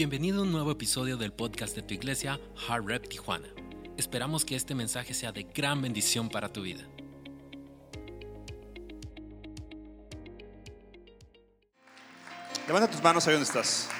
[0.00, 3.48] Bienvenido a un nuevo episodio del podcast de tu iglesia, Hard Rep Tijuana.
[3.98, 6.82] Esperamos que este mensaje sea de gran bendición para tu vida.
[12.66, 13.90] Levanta tus manos ahí donde estás.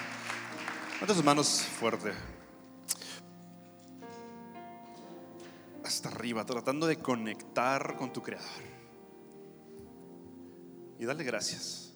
[0.95, 2.13] Levanta tus manos fuerte.
[5.85, 8.49] Hasta arriba, tratando de conectar con tu Creador.
[10.97, 11.93] Y dale gracias.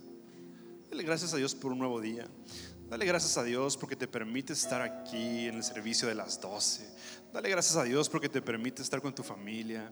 [0.92, 2.28] Dale gracias a Dios por un nuevo día.
[2.90, 6.88] Dale gracias a Dios porque te permite estar aquí en el servicio de las 12.
[7.34, 9.92] Dale gracias a Dios porque te permite estar con tu familia.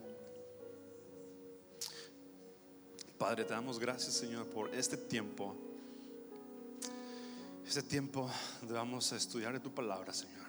[3.18, 5.56] Padre, te damos gracias, Señor, por este tiempo.
[7.66, 10.46] Este tiempo donde vamos a estudiar de tu palabra, Señor.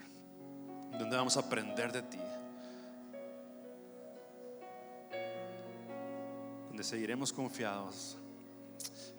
[0.99, 2.20] Donde vamos a aprender de ti.
[6.67, 8.20] Donde seguiremos confiados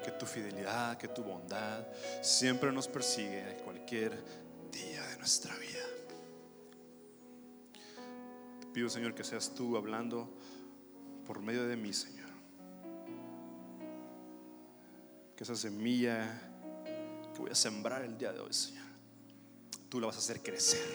[0.05, 1.85] que tu fidelidad, que tu bondad
[2.23, 4.13] siempre nos persigue cualquier
[4.71, 5.85] día de nuestra vida.
[8.61, 10.31] Te pido, Señor, que seas tú hablando
[11.27, 12.27] por medio de mí, Señor.
[15.35, 16.41] Que esa semilla
[17.33, 18.87] que voy a sembrar el día de hoy, Señor,
[19.89, 20.87] tú la vas a hacer crecer.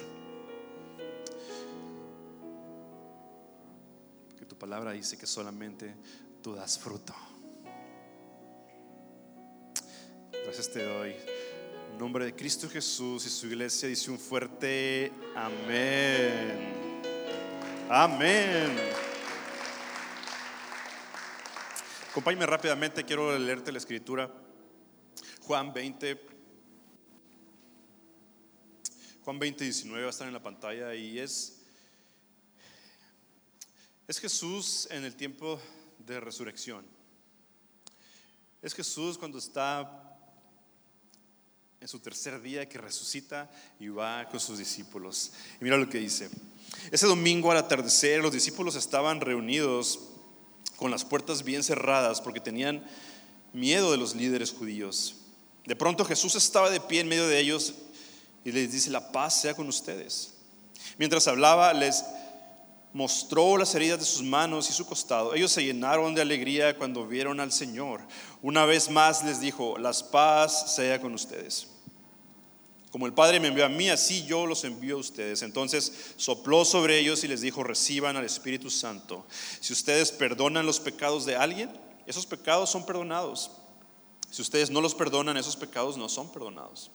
[4.37, 5.93] Que tu palabra dice que solamente
[6.41, 7.13] tú das fruto.
[10.43, 11.15] Gracias te doy.
[11.91, 16.73] En nombre de Cristo Jesús y su iglesia dice un fuerte amén.
[17.87, 18.75] Amén.
[22.09, 24.31] Acompáñame rápidamente, quiero leerte la escritura.
[25.41, 26.19] Juan 20.
[29.23, 31.61] Juan 20, 19 va a estar en la pantalla y es,
[34.07, 35.61] es Jesús en el tiempo
[35.99, 36.83] de resurrección.
[38.59, 40.10] Es Jesús cuando está
[41.81, 45.31] en su tercer día que resucita y va con sus discípulos.
[45.59, 46.29] Y mira lo que dice.
[46.91, 49.99] Ese domingo al atardecer los discípulos estaban reunidos
[50.75, 52.85] con las puertas bien cerradas porque tenían
[53.51, 55.15] miedo de los líderes judíos.
[55.65, 57.73] De pronto Jesús estaba de pie en medio de ellos
[58.45, 60.35] y les dice, la paz sea con ustedes.
[60.99, 62.03] Mientras hablaba, les
[62.93, 65.33] mostró las heridas de sus manos y su costado.
[65.33, 68.01] Ellos se llenaron de alegría cuando vieron al Señor.
[68.43, 71.70] Una vez más les dijo, la paz sea con ustedes.
[72.91, 75.41] Como el Padre me envió a mí, así yo los envío a ustedes.
[75.43, 79.25] Entonces sopló sobre ellos y les dijo, reciban al Espíritu Santo.
[79.61, 81.71] Si ustedes perdonan los pecados de alguien,
[82.05, 83.51] esos pecados son perdonados.
[84.29, 86.91] Si ustedes no los perdonan, esos pecados no son perdonados.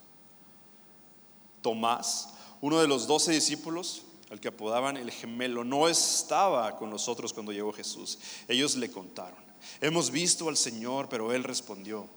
[1.63, 2.29] Tomás,
[2.61, 7.53] uno de los doce discípulos, al que apodaban el gemelo, no estaba con nosotros cuando
[7.53, 8.19] llegó Jesús.
[8.49, 9.39] Ellos le contaron,
[9.81, 12.09] hemos visto al Señor, pero él respondió,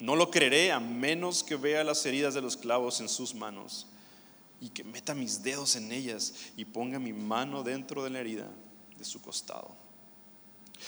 [0.00, 3.86] no lo creeré a menos que vea las heridas de los clavos en sus manos
[4.60, 8.48] y que meta mis dedos en ellas y ponga mi mano dentro de la herida
[8.96, 9.74] de su costado.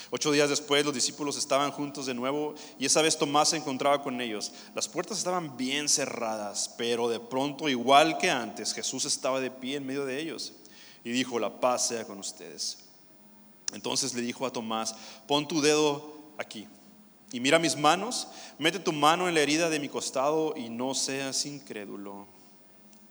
[0.09, 4.01] Ocho días después los discípulos estaban juntos de nuevo y esa vez Tomás se encontraba
[4.01, 4.53] con ellos.
[4.73, 9.77] Las puertas estaban bien cerradas, pero de pronto, igual que antes, Jesús estaba de pie
[9.77, 10.53] en medio de ellos
[11.03, 12.77] y dijo, la paz sea con ustedes.
[13.73, 14.95] Entonces le dijo a Tomás,
[15.27, 16.67] pon tu dedo aquí
[17.31, 18.27] y mira mis manos,
[18.59, 22.27] mete tu mano en la herida de mi costado y no seas incrédulo.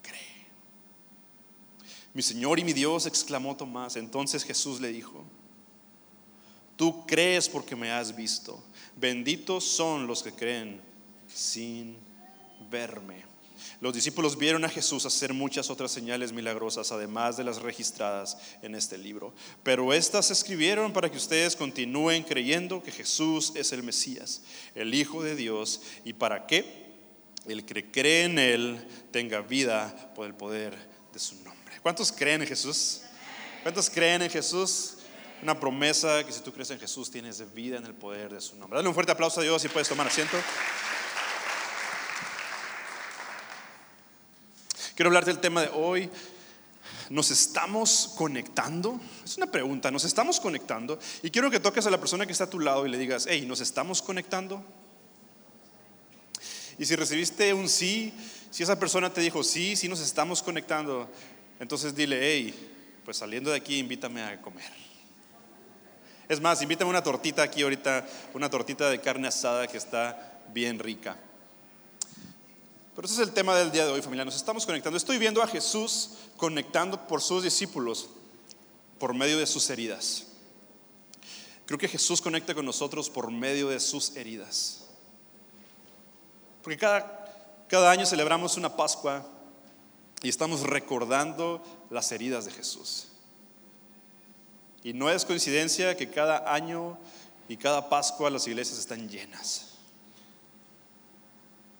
[0.02, 0.46] Cree.
[2.12, 3.96] Mi Señor y mi Dios, exclamó Tomás.
[3.96, 5.24] Entonces Jesús le dijo,
[6.76, 8.62] tú crees porque me has visto.
[8.96, 10.82] Benditos son los que creen
[11.26, 11.96] sin
[12.70, 13.29] verme.
[13.80, 18.74] Los discípulos vieron a Jesús hacer muchas otras señales milagrosas, además de las registradas en
[18.74, 19.32] este libro.
[19.62, 24.42] Pero estas se escribieron para que ustedes continúen creyendo que Jesús es el Mesías,
[24.74, 26.90] el Hijo de Dios, y para que
[27.46, 30.76] el que cree en Él tenga vida por el poder
[31.10, 31.80] de su nombre.
[31.82, 33.00] ¿Cuántos creen en Jesús?
[33.62, 34.98] ¿Cuántos creen en Jesús?
[35.42, 38.56] Una promesa que si tú crees en Jesús tienes vida en el poder de su
[38.56, 38.76] nombre.
[38.76, 40.36] Dale un fuerte aplauso a Dios y puedes tomar asiento.
[45.00, 46.10] Quiero hablarte del tema de hoy.
[47.08, 49.00] ¿Nos estamos conectando?
[49.24, 50.98] Es una pregunta, ¿nos estamos conectando?
[51.22, 53.26] Y quiero que toques a la persona que está a tu lado y le digas,
[53.26, 54.62] hey, ¿nos estamos conectando?
[56.76, 58.12] Y si recibiste un sí,
[58.50, 61.08] si esa persona te dijo, sí, sí nos estamos conectando,
[61.60, 64.70] entonces dile, hey, pues saliendo de aquí, invítame a comer.
[66.28, 70.78] Es más, invítame una tortita aquí ahorita, una tortita de carne asada que está bien
[70.78, 71.16] rica.
[72.94, 74.24] Pero ese es el tema del día de hoy, familia.
[74.24, 74.96] Nos estamos conectando.
[74.96, 78.08] Estoy viendo a Jesús conectando por sus discípulos
[78.98, 80.26] por medio de sus heridas.
[81.66, 84.84] Creo que Jesús conecta con nosotros por medio de sus heridas.
[86.62, 89.24] Porque cada, cada año celebramos una Pascua
[90.22, 93.08] y estamos recordando las heridas de Jesús.
[94.82, 96.98] Y no es coincidencia que cada año
[97.48, 99.74] y cada Pascua las iglesias están llenas.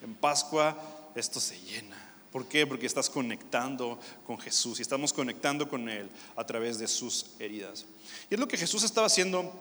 [0.03, 0.77] En Pascua
[1.15, 1.97] esto se llena.
[2.31, 2.67] ¿Por qué?
[2.67, 7.87] Porque estás conectando con Jesús y estamos conectando con Él a través de sus heridas.
[8.31, 9.53] Y es lo que Jesús estaba haciendo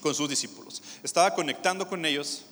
[0.00, 0.82] con sus discípulos.
[1.02, 2.44] Estaba conectando con ellos.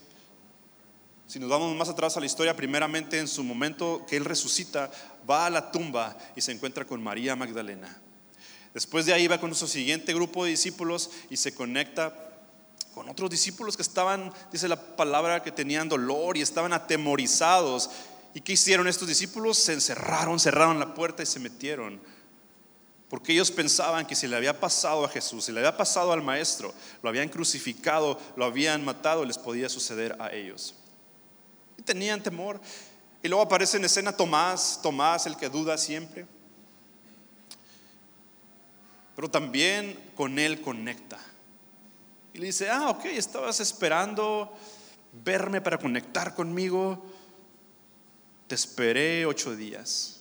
[1.26, 4.90] Si nos vamos más atrás a la historia, primeramente en su momento que Él resucita,
[5.28, 8.00] va a la tumba y se encuentra con María Magdalena.
[8.74, 12.28] Después de ahí va con su siguiente grupo de discípulos y se conecta
[12.94, 17.90] con otros discípulos que estaban, dice la palabra, que tenían dolor y estaban atemorizados.
[18.34, 19.58] ¿Y qué hicieron estos discípulos?
[19.58, 22.00] Se encerraron, cerraron la puerta y se metieron.
[23.08, 26.22] Porque ellos pensaban que si le había pasado a Jesús, si le había pasado al
[26.22, 30.74] Maestro, lo habían crucificado, lo habían matado, les podía suceder a ellos.
[31.78, 32.60] Y tenían temor.
[33.22, 36.26] Y luego aparece en escena Tomás, Tomás el que duda siempre
[39.18, 41.18] pero también con Él conecta.
[42.32, 44.56] Y le dice, ah, ok, estabas esperando
[45.24, 47.04] verme para conectar conmigo.
[48.48, 50.20] Te esperé ocho días.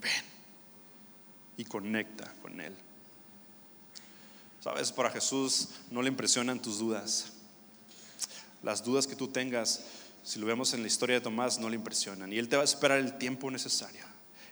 [0.00, 0.28] Ven
[1.56, 2.74] y conecta con Él.
[4.62, 7.32] Sabes, para Jesús no le impresionan tus dudas.
[8.62, 9.82] Las dudas que tú tengas,
[10.24, 12.32] si lo vemos en la historia de Tomás, no le impresionan.
[12.32, 14.02] Y Él te va a esperar el tiempo necesario.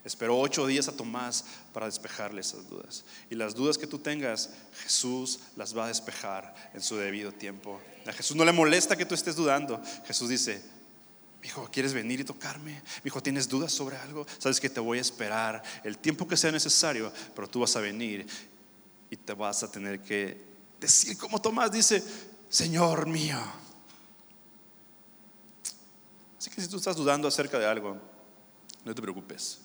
[0.05, 3.05] Esperó ocho días a Tomás para despejarle esas dudas.
[3.31, 4.51] Y las dudas que tú tengas,
[4.83, 7.81] Jesús las va a despejar en su debido tiempo.
[8.07, 9.81] A Jesús no le molesta que tú estés dudando.
[10.07, 10.63] Jesús dice,
[11.43, 12.83] hijo, ¿quieres venir y tocarme?
[13.05, 14.27] Hijo, ¿tienes dudas sobre algo?
[14.39, 17.81] Sabes que te voy a esperar el tiempo que sea necesario, pero tú vas a
[17.81, 18.27] venir
[19.11, 20.41] y te vas a tener que
[20.81, 22.03] decir como Tomás dice,
[22.49, 23.39] Señor mío.
[26.39, 27.97] Así que si tú estás dudando acerca de algo,
[28.85, 29.59] no te preocupes.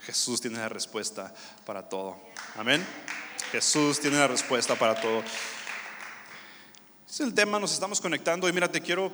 [0.00, 1.32] Jesús tiene la respuesta
[1.66, 2.18] para todo.
[2.56, 2.84] Amén.
[3.52, 5.22] Jesús tiene la respuesta para todo.
[7.08, 9.12] Es el tema, nos estamos conectando y mira, te quiero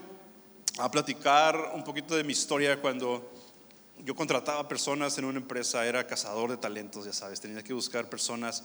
[0.78, 3.32] a platicar un poquito de mi historia cuando
[4.04, 8.08] yo contrataba personas en una empresa, era cazador de talentos, ya sabes, tenía que buscar
[8.08, 8.62] personas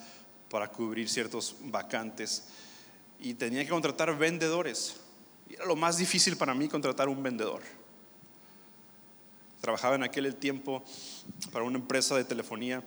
[0.49, 2.43] para cubrir ciertos vacantes
[3.19, 4.97] y tenía que contratar vendedores.
[5.49, 7.61] Y era lo más difícil para mí contratar un vendedor.
[9.61, 10.83] Trabajaba en aquel tiempo
[11.51, 12.83] para una empresa de telefonía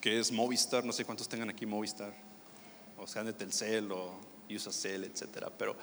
[0.00, 2.12] que es Movistar, no sé cuántos tengan aquí Movistar,
[2.98, 4.18] o sean de Telcel o
[4.50, 5.50] Usacell, etcétera.
[5.56, 5.76] Pero,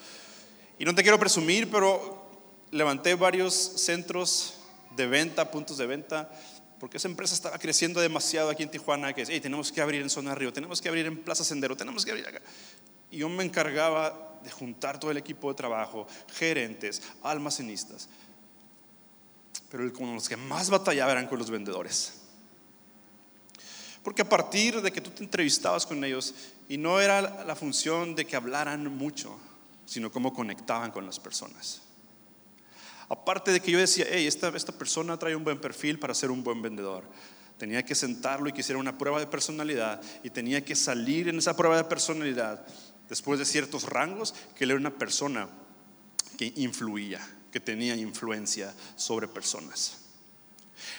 [0.77, 2.28] y no te quiero presumir, pero
[2.71, 4.55] levanté varios centros
[4.95, 6.29] de venta, puntos de venta,
[6.79, 10.09] porque esa empresa estaba creciendo demasiado aquí en Tijuana, que hey, tenemos que abrir en
[10.09, 12.41] Zona Río, tenemos que abrir en Plaza Sendero, tenemos que abrir acá.
[13.11, 18.07] Y yo me encargaba de juntar todo el equipo de trabajo, gerentes, almacenistas,
[19.69, 22.13] pero con los que más batallaba eran con los vendedores.
[24.03, 26.33] Porque a partir de que tú te entrevistabas con ellos,
[26.69, 29.37] y no era la función de que hablaran mucho,
[29.85, 31.81] sino cómo conectaban con las personas.
[33.09, 36.31] Aparte de que yo decía, hey, esta, esta persona trae un buen perfil para ser
[36.31, 37.03] un buen vendedor.
[37.57, 41.39] Tenía que sentarlo y que hiciera una prueba de personalidad y tenía que salir en
[41.39, 42.65] esa prueba de personalidad
[43.09, 45.49] después de ciertos rangos que él era una persona
[46.37, 47.19] que influía
[47.51, 49.97] que tenía influencia sobre personas.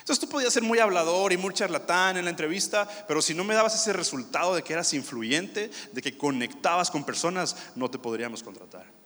[0.01, 3.45] Entonces tú podías ser muy hablador y muy charlatán en la entrevista, pero si no
[3.45, 7.99] me dabas ese resultado de que eras influyente, de que conectabas con personas, no te
[7.99, 9.00] podríamos contratar.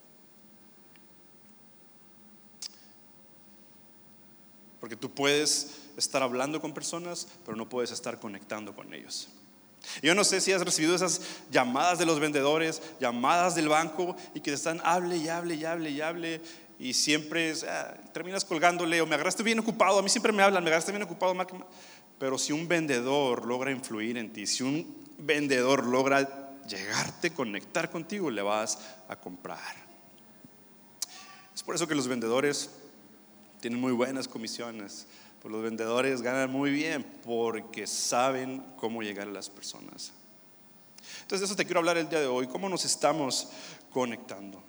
[4.85, 9.31] Porque tú puedes estar hablando con personas, pero no puedes estar conectando con ellos.
[10.03, 14.41] Yo no sé si has recibido esas llamadas de los vendedores, llamadas del banco y
[14.41, 16.41] que te están hable y hable y hable y hable
[16.79, 20.63] y siempre ah, terminas colgándole o me agarraste bien ocupado, a mí siempre me hablan,
[20.63, 21.35] me agarraste bien ocupado,
[22.19, 28.31] pero si un vendedor logra influir en ti, si un vendedor logra llegarte, conectar contigo,
[28.31, 29.83] le vas a comprar.
[31.55, 32.69] Es por eso que los vendedores
[33.65, 35.07] tienen muy buenas comisiones,
[35.41, 40.13] pues los vendedores ganan muy bien porque saben cómo llegar a las personas.
[41.23, 43.49] Entonces de eso te quiero hablar el día de hoy, cómo nos estamos
[43.89, 44.63] conectando.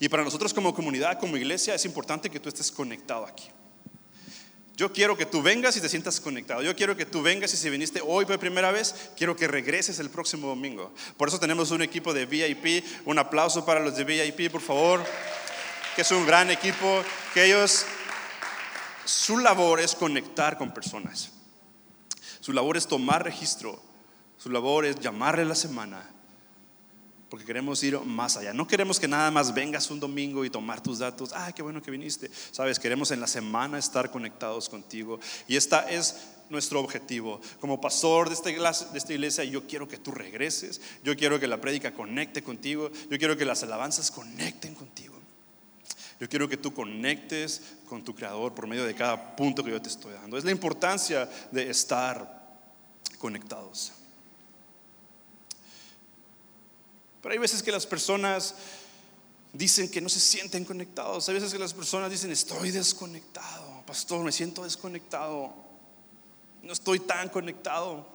[0.00, 3.50] Y para nosotros como comunidad, como iglesia, es importante que tú estés conectado aquí.
[4.74, 6.62] Yo quiero que tú vengas y te sientas conectado.
[6.62, 9.98] Yo quiero que tú vengas y si viniste hoy por primera vez, quiero que regreses
[9.98, 10.94] el próximo domingo.
[11.18, 12.82] Por eso tenemos un equipo de VIP.
[13.04, 15.04] Un aplauso para los de VIP, por favor.
[15.94, 17.02] Que es un gran equipo.
[17.34, 17.84] Que ellos,
[19.04, 21.30] su labor es conectar con personas.
[22.40, 23.80] Su labor es tomar registro.
[24.38, 26.12] Su labor es llamarle la semana
[27.32, 28.52] porque queremos ir más allá.
[28.52, 31.30] No queremos que nada más vengas un domingo y tomar tus datos.
[31.32, 32.30] Ah, qué bueno que viniste.
[32.50, 35.18] Sabes, queremos en la semana estar conectados contigo.
[35.48, 36.14] Y esta es
[36.50, 37.40] nuestro objetivo.
[37.58, 41.40] Como pastor de esta, iglesia, de esta iglesia, yo quiero que tú regreses, yo quiero
[41.40, 45.18] que la prédica conecte contigo, yo quiero que las alabanzas conecten contigo.
[46.22, 49.82] Yo quiero que tú conectes con tu creador por medio de cada punto que yo
[49.82, 50.38] te estoy dando.
[50.38, 52.60] Es la importancia de estar
[53.18, 53.90] conectados.
[57.20, 58.54] Pero hay veces que las personas
[59.52, 61.28] dicen que no se sienten conectados.
[61.28, 63.82] Hay veces que las personas dicen, estoy desconectado.
[63.84, 65.52] Pastor, me siento desconectado.
[66.62, 68.06] No estoy tan conectado.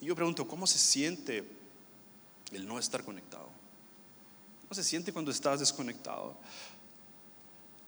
[0.00, 1.46] Y yo pregunto, ¿cómo se siente
[2.52, 3.50] el no estar conectado?
[4.62, 6.34] ¿Cómo se siente cuando estás desconectado?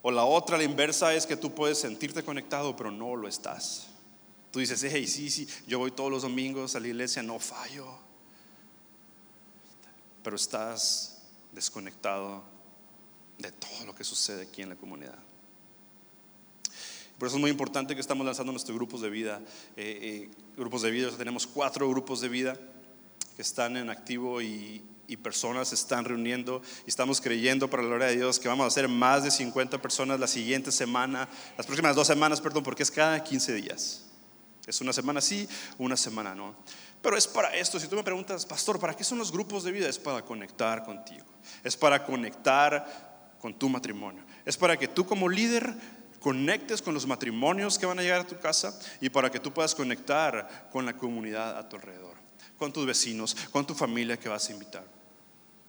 [0.02, 3.88] O la otra, la inversa, es que tú puedes sentirte conectado, pero no lo estás.
[4.50, 7.86] Tú dices, hey, sí, sí, yo voy todos los domingos a la iglesia, no fallo.
[10.22, 12.42] Pero estás desconectado
[13.38, 15.18] de todo lo que sucede aquí en la comunidad.
[17.18, 19.40] Por eso es muy importante que estamos lanzando nuestros grupos de vida.
[19.76, 22.56] Eh, eh, grupos de vida, tenemos cuatro grupos de vida
[23.34, 27.88] que están en activo y, y personas se están reuniendo y estamos creyendo para la
[27.88, 31.66] gloria de Dios que vamos a hacer más de 50 personas la siguiente semana, las
[31.66, 34.04] próximas dos semanas, perdón, porque es cada 15 días.
[34.66, 35.48] Es una semana sí,
[35.78, 36.54] una semana no.
[37.00, 39.72] Pero es para esto, si tú me preguntas, pastor, ¿para qué son los grupos de
[39.72, 39.88] vida?
[39.88, 41.24] Es para conectar contigo,
[41.64, 45.74] es para conectar con tu matrimonio, es para que tú como líder
[46.20, 49.52] conectes con los matrimonios que van a llegar a tu casa y para que tú
[49.54, 52.16] puedas conectar con la comunidad a tu alrededor,
[52.58, 54.97] con tus vecinos, con tu familia que vas a invitar.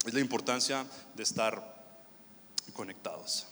[0.09, 1.63] Es la importancia de estar
[2.73, 3.45] conectados.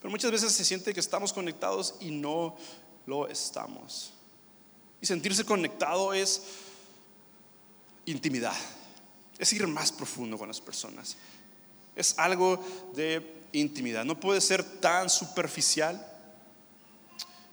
[0.00, 2.56] Pero muchas veces se siente que estamos conectados y no
[3.04, 4.14] lo estamos.
[5.02, 6.40] Y sentirse conectado es
[8.06, 8.56] intimidad,
[9.38, 11.18] es ir más profundo con las personas.
[11.94, 12.64] Es algo
[12.94, 14.06] de intimidad.
[14.06, 16.02] No puede ser tan superficial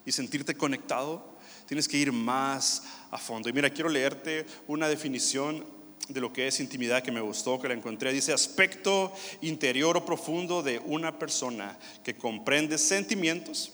[0.06, 1.36] y sentirte conectado.
[1.66, 3.50] Tienes que ir más a fondo.
[3.50, 5.81] Y mira, quiero leerte una definición
[6.12, 8.12] de lo que es intimidad que me gustó, que la encontré.
[8.12, 13.72] Dice aspecto interior o profundo de una persona que comprende sentimientos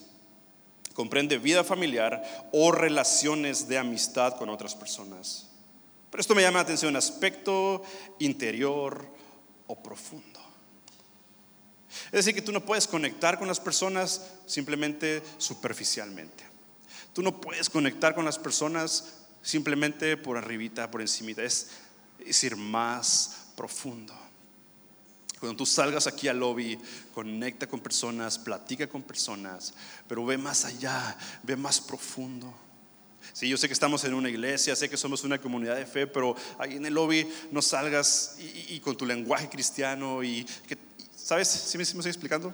[0.99, 5.47] comprende vida familiar o relaciones de amistad con otras personas.
[6.11, 7.81] Pero esto me llama la atención, aspecto
[8.19, 9.07] interior
[9.67, 10.41] o profundo.
[12.07, 16.43] Es decir, que tú no puedes conectar con las personas simplemente superficialmente.
[17.13, 21.43] Tú no puedes conectar con las personas simplemente por arribita, por encimita.
[21.43, 21.69] Es,
[22.25, 24.13] es ir más profundo.
[25.39, 26.77] Cuando tú salgas aquí al lobby,
[27.13, 29.73] conecta con personas, platica con personas,
[30.07, 32.53] pero ve más allá, ve más profundo.
[33.31, 36.07] Sí, yo sé que estamos en una iglesia, sé que somos una comunidad de fe,
[36.07, 40.77] pero ahí en el lobby no salgas y, con tu lenguaje cristiano y que,
[41.15, 41.47] ¿sabes?
[41.47, 42.53] ¿Sí me, estoy explicando?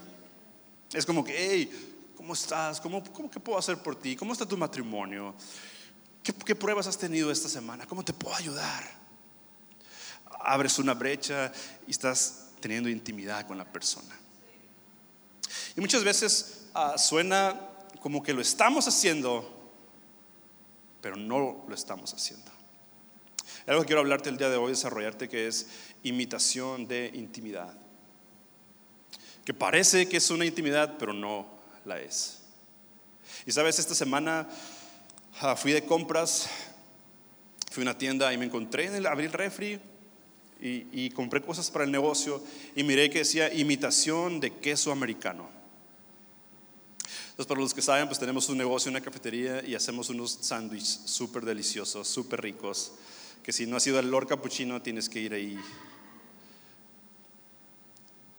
[0.93, 2.79] Es como que, hey, ¿cómo estás?
[2.81, 4.15] ¿Cómo, cómo qué puedo hacer por ti?
[4.15, 5.33] ¿Cómo está tu matrimonio?
[6.21, 7.87] ¿Qué, ¿Qué pruebas has tenido esta semana?
[7.87, 9.04] ¿Cómo te puedo ayudar?
[10.45, 11.51] Abres una brecha
[11.87, 14.15] y estás teniendo intimidad con la persona.
[15.75, 17.59] Y muchas veces ah, suena
[17.99, 19.71] como que lo estamos haciendo,
[21.01, 22.51] pero no lo estamos haciendo.
[23.67, 25.67] Algo que quiero hablarte el día de hoy, desarrollarte, que es
[26.03, 27.75] imitación de intimidad.
[29.43, 31.47] Que parece que es una intimidad, pero no
[31.83, 32.41] la es.
[33.45, 34.47] Y sabes, esta semana
[35.41, 36.47] ah, fui de compras,
[37.71, 39.79] fui a una tienda y me encontré en el abril refri
[40.61, 42.41] y, compré cosas para el negocio
[42.75, 45.49] y miré que decía imitación de queso americano.
[47.29, 51.01] Entonces, para los que saben, pues tenemos un negocio, una cafetería y hacemos unos sándwiches
[51.05, 52.93] súper deliciosos, súper ricos,
[53.43, 55.59] que si no has ido al Lord Cappuccino tienes que ir ahí.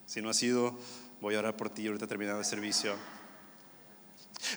[0.07, 0.77] Si no has ido,
[1.21, 2.95] voy a orar por ti ahorita terminando el servicio.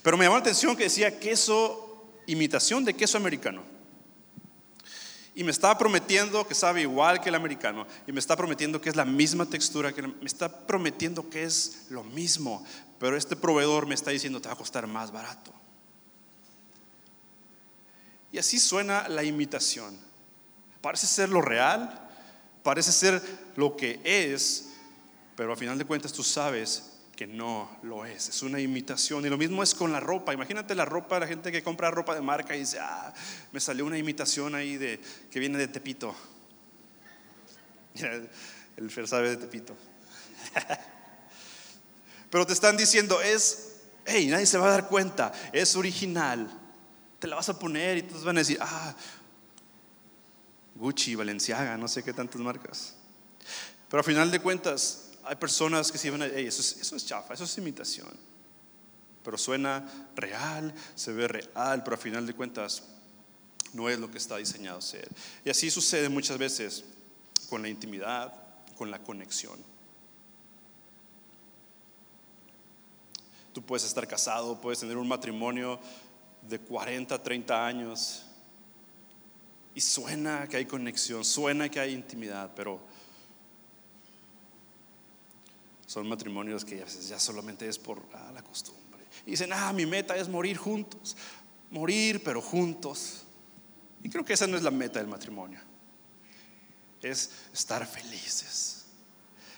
[0.01, 3.78] Pero me llamó la atención que decía queso, imitación de queso americano.
[5.39, 7.87] Y me está prometiendo que sabe igual que el americano.
[8.05, 11.85] Y me está prometiendo que es la misma textura, que me está prometiendo que es
[11.91, 12.61] lo mismo.
[12.99, 15.53] Pero este proveedor me está diciendo te va a costar más barato.
[18.33, 19.97] Y así suena la imitación.
[20.81, 22.09] Parece ser lo real,
[22.61, 23.21] parece ser
[23.55, 24.71] lo que es,
[25.37, 29.25] pero a final de cuentas tú sabes que no lo es, es una imitación.
[29.25, 30.33] Y lo mismo es con la ropa.
[30.33, 33.13] Imagínate la ropa, la gente que compra ropa de marca y dice, ah,
[33.51, 36.15] me salió una imitación ahí de, que viene de Tepito.
[38.77, 39.75] El Fer sabe de Tepito.
[42.29, 46.49] Pero te están diciendo, es, hey, nadie se va a dar cuenta, es original.
[47.19, 48.95] Te la vas a poner y todos van a decir, ah,
[50.75, 52.95] Gucci, Valenciaga, no sé qué tantas marcas.
[53.89, 57.35] Pero a final de cuentas, hay personas que se van a, es, eso es chafa,
[57.35, 58.09] eso es imitación.
[59.23, 62.81] Pero suena real, se ve real, pero a final de cuentas
[63.73, 65.07] no es lo que está diseñado ser.
[65.45, 66.83] Y así sucede muchas veces
[67.47, 68.33] con la intimidad,
[68.75, 69.63] con la conexión.
[73.53, 75.79] Tú puedes estar casado, puedes tener un matrimonio
[76.41, 78.23] de 40, 30 años
[79.75, 82.81] y suena que hay conexión, suena que hay intimidad, pero
[85.89, 89.03] son matrimonios que a veces ya solamente es por ah, la costumbre.
[89.25, 91.17] Y dicen, ah, mi meta es morir juntos,
[91.71, 93.23] morir pero juntos.
[94.03, 95.59] Y creo que esa no es la meta del matrimonio.
[97.01, 98.85] Es estar felices.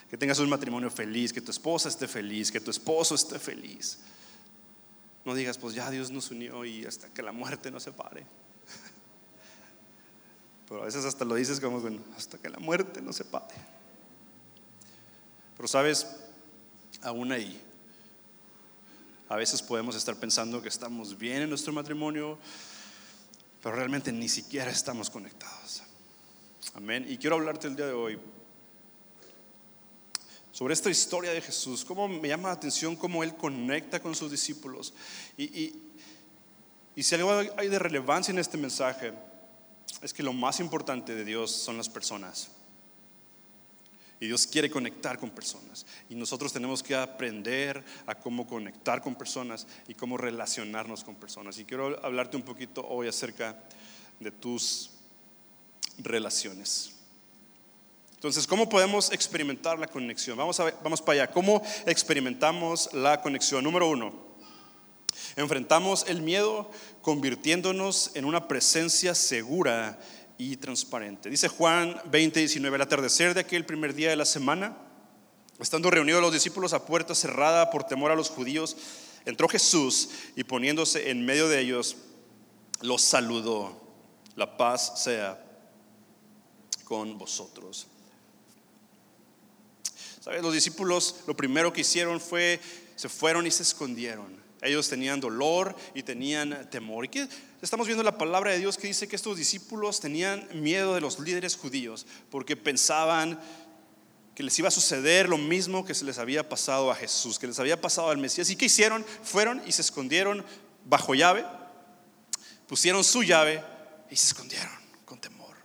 [0.10, 4.00] Que tengas un matrimonio feliz, que tu esposa esté feliz, que tu esposo esté feliz.
[5.26, 8.26] No digas, pues ya Dios nos unió y hasta que la muerte nos separe.
[10.70, 11.82] Pero a veces hasta lo dices como,
[12.16, 13.81] hasta que la muerte nos separe.
[15.62, 16.08] Pero sabes,
[17.04, 17.62] aún ahí,
[19.30, 22.40] a veces podemos estar pensando que estamos bien en nuestro matrimonio,
[23.62, 25.84] pero realmente ni siquiera estamos conectados.
[26.74, 27.06] Amén.
[27.08, 28.18] Y quiero hablarte el día de hoy
[30.52, 34.32] sobre esta historia de Jesús, cómo me llama la atención cómo Él conecta con sus
[34.32, 34.96] discípulos.
[35.38, 35.76] Y,
[36.98, 39.14] si algo hay de relevancia en este mensaje,
[40.02, 42.50] es que lo más importante de Dios son las personas.
[44.22, 45.84] Y Dios quiere conectar con personas.
[46.08, 51.58] Y nosotros tenemos que aprender a cómo conectar con personas y cómo relacionarnos con personas.
[51.58, 53.58] Y quiero hablarte un poquito hoy acerca
[54.20, 54.92] de tus
[55.98, 56.94] relaciones.
[58.14, 60.38] Entonces, ¿cómo podemos experimentar la conexión?
[60.38, 61.32] Vamos, a vamos para allá.
[61.34, 63.64] ¿Cómo experimentamos la conexión?
[63.64, 64.14] Número uno,
[65.36, 66.70] enfrentamos el miedo
[67.02, 70.00] convirtiéndonos en una presencia segura
[70.42, 71.30] y transparente.
[71.30, 74.76] Dice Juan 20, 19, al atardecer de aquel primer día de la semana,
[75.60, 78.76] estando reunidos los discípulos a puerta cerrada por temor a los judíos,
[79.24, 81.96] entró Jesús y poniéndose en medio de ellos,
[82.82, 83.80] los saludó.
[84.36, 85.40] La paz sea
[86.86, 87.86] con vosotros.
[90.22, 90.42] ¿Sabes?
[90.42, 92.60] Los discípulos lo primero que hicieron fue,
[92.96, 94.42] se fueron y se escondieron.
[94.64, 97.06] Ellos tenían dolor y tenían temor.
[97.06, 97.28] ¿Y qué?
[97.62, 101.20] Estamos viendo la palabra de Dios que dice que estos discípulos tenían miedo de los
[101.20, 103.40] líderes judíos porque pensaban
[104.34, 107.46] que les iba a suceder lo mismo que se les había pasado a Jesús, que
[107.46, 108.50] les había pasado al Mesías.
[108.50, 109.06] ¿Y qué hicieron?
[109.24, 110.44] Fueron y se escondieron
[110.86, 111.46] bajo llave,
[112.68, 113.64] pusieron su llave
[114.10, 114.74] y se escondieron
[115.06, 115.56] con temor.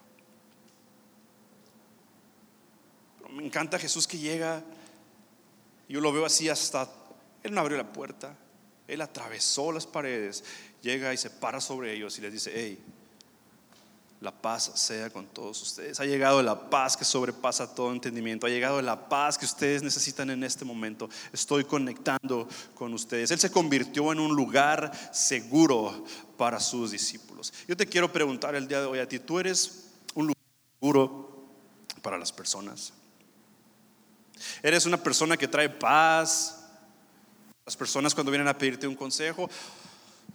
[3.31, 4.63] Me encanta Jesús que llega,
[5.89, 6.91] yo lo veo así hasta,
[7.43, 8.37] Él no abrió la puerta,
[8.87, 10.45] él atravesó las paredes,
[10.87, 12.79] llega y se para sobre ellos y les dice, hey,
[14.21, 16.01] la paz sea con todos ustedes.
[16.01, 18.47] Ha llegado la paz que sobrepasa todo entendimiento.
[18.47, 21.11] Ha llegado la paz que ustedes necesitan en este momento.
[21.33, 23.31] Estoy conectando con ustedes.
[23.31, 26.05] Él se convirtió en un lugar seguro
[26.39, 27.53] para sus discípulos.
[27.69, 30.45] Yo te quiero preguntar el día de hoy a ti, ¿tú eres un lugar
[30.81, 31.45] seguro
[32.01, 32.95] para las personas?
[34.63, 36.65] ¿Eres una persona que trae paz,
[37.67, 39.51] las personas cuando vienen a pedirte un consejo,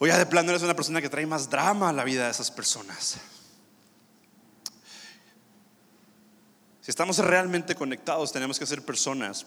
[0.03, 2.31] o ya de plano eres una persona que trae más drama a la vida de
[2.31, 3.17] esas personas.
[6.81, 9.45] Si estamos realmente conectados, tenemos que ser personas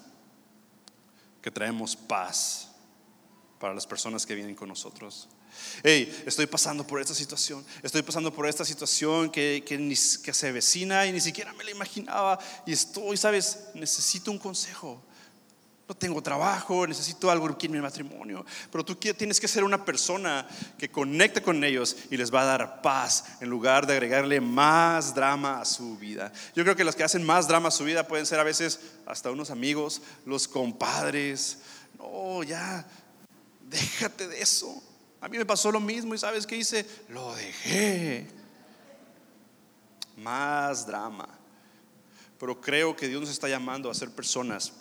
[1.42, 2.68] que traemos paz
[3.58, 5.28] para las personas que vienen con nosotros.
[5.82, 10.52] Hey, estoy pasando por esta situación, estoy pasando por esta situación que, que, que se
[10.52, 15.02] vecina y ni siquiera me la imaginaba y estoy, sabes, necesito un consejo.
[15.86, 18.46] No tengo trabajo, necesito algo en mi matrimonio.
[18.72, 22.44] Pero tú tienes que ser una persona que conecte con ellos y les va a
[22.46, 26.32] dar paz en lugar de agregarle más drama a su vida.
[26.56, 28.80] Yo creo que los que hacen más drama a su vida pueden ser a veces
[29.04, 31.58] hasta unos amigos, los compadres.
[31.98, 32.86] No, ya,
[33.68, 34.82] déjate de eso.
[35.20, 36.86] A mí me pasó lo mismo y ¿sabes qué hice?
[37.10, 38.26] Lo dejé.
[40.16, 41.28] Más drama.
[42.38, 44.72] Pero creo que Dios nos está llamando a ser personas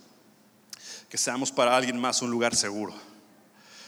[1.13, 2.91] que seamos para alguien más un lugar seguro.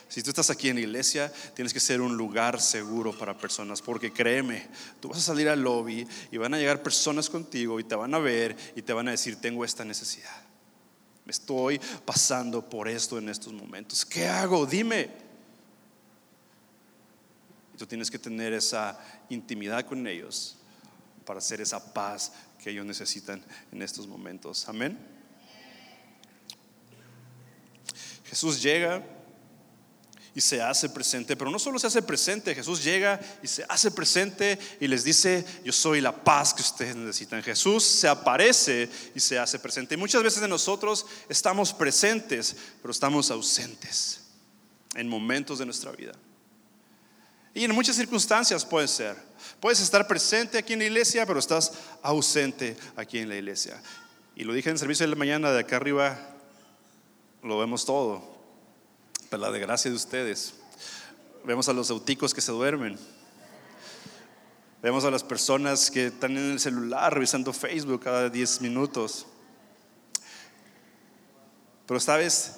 [0.07, 3.81] Si tú estás aquí en la iglesia, tienes que ser un lugar seguro para personas,
[3.81, 4.67] porque créeme,
[4.99, 8.13] tú vas a salir al lobby y van a llegar personas contigo y te van
[8.13, 10.39] a ver y te van a decir, tengo esta necesidad.
[11.25, 14.05] Me estoy pasando por esto en estos momentos.
[14.05, 14.67] ¿Qué hago?
[14.67, 15.09] Dime.
[17.73, 20.57] Y tú tienes que tener esa intimidad con ellos
[21.25, 22.33] para hacer esa paz
[22.63, 24.69] que ellos necesitan en estos momentos.
[24.69, 25.14] Amén.
[28.25, 29.03] Jesús llega
[30.35, 33.89] y se hace presente, pero no solo se hace presente, Jesús llega y se hace
[33.89, 37.41] presente y les dice, yo soy la paz que ustedes necesitan.
[37.41, 39.95] Jesús se aparece y se hace presente.
[39.95, 44.21] Y muchas veces de nosotros estamos presentes, pero estamos ausentes.
[44.95, 46.13] en momentos de nuestra vida.
[47.53, 49.15] Y en muchas circunstancias puede ser.
[49.59, 53.81] Puedes estar presente aquí en la iglesia, pero estás ausente aquí en la iglesia.
[54.35, 56.34] Y lo dije en el servicio de la mañana, de acá arriba
[57.45, 58.23] lo vemos todo.
[59.29, 60.55] Pero la desgracia de ustedes.
[61.43, 62.97] Vemos a los auticos que se duermen.
[64.81, 69.27] Vemos a las personas que están en el celular revisando Facebook cada 10 minutos.
[71.87, 72.57] Pero sabes,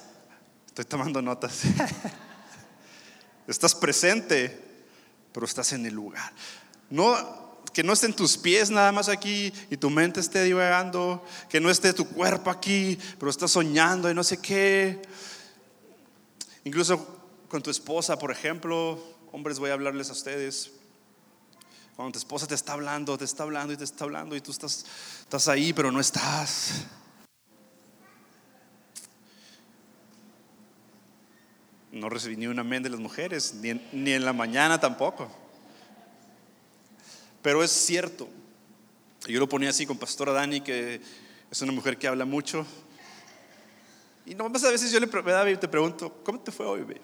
[0.66, 1.62] estoy tomando notas.
[3.46, 4.58] estás presente,
[5.32, 6.32] pero estás en el lugar.
[6.90, 7.47] No
[7.78, 11.70] que no estén tus pies nada más aquí y tu mente esté divagando, que no
[11.70, 15.00] esté tu cuerpo aquí, pero estás soñando y no sé qué.
[16.64, 20.72] Incluso con tu esposa, por ejemplo, hombres, voy a hablarles a ustedes.
[21.94, 24.50] Cuando tu esposa te está hablando, te está hablando y te está hablando y tú
[24.50, 24.84] estás,
[25.20, 26.84] estás ahí, pero no estás.
[31.92, 35.47] No recibí ni un amén de las mujeres, ni ni en la mañana tampoco.
[37.48, 38.28] Pero es cierto.
[39.26, 41.00] Yo lo ponía así con Pastora Dani, que
[41.50, 42.66] es una mujer que habla mucho.
[44.26, 47.00] Y no más a veces yo le te pregunto, ¿cómo te fue hoy, baby?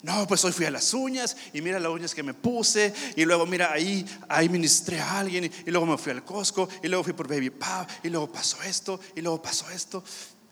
[0.00, 3.26] No, pues hoy fui a las uñas y mira las uñas que me puse y
[3.26, 7.04] luego mira ahí, ahí ministré a alguien y, luego me fui al Costco y luego
[7.04, 10.02] fui por Baby Pop y luego pasó esto y luego pasó esto.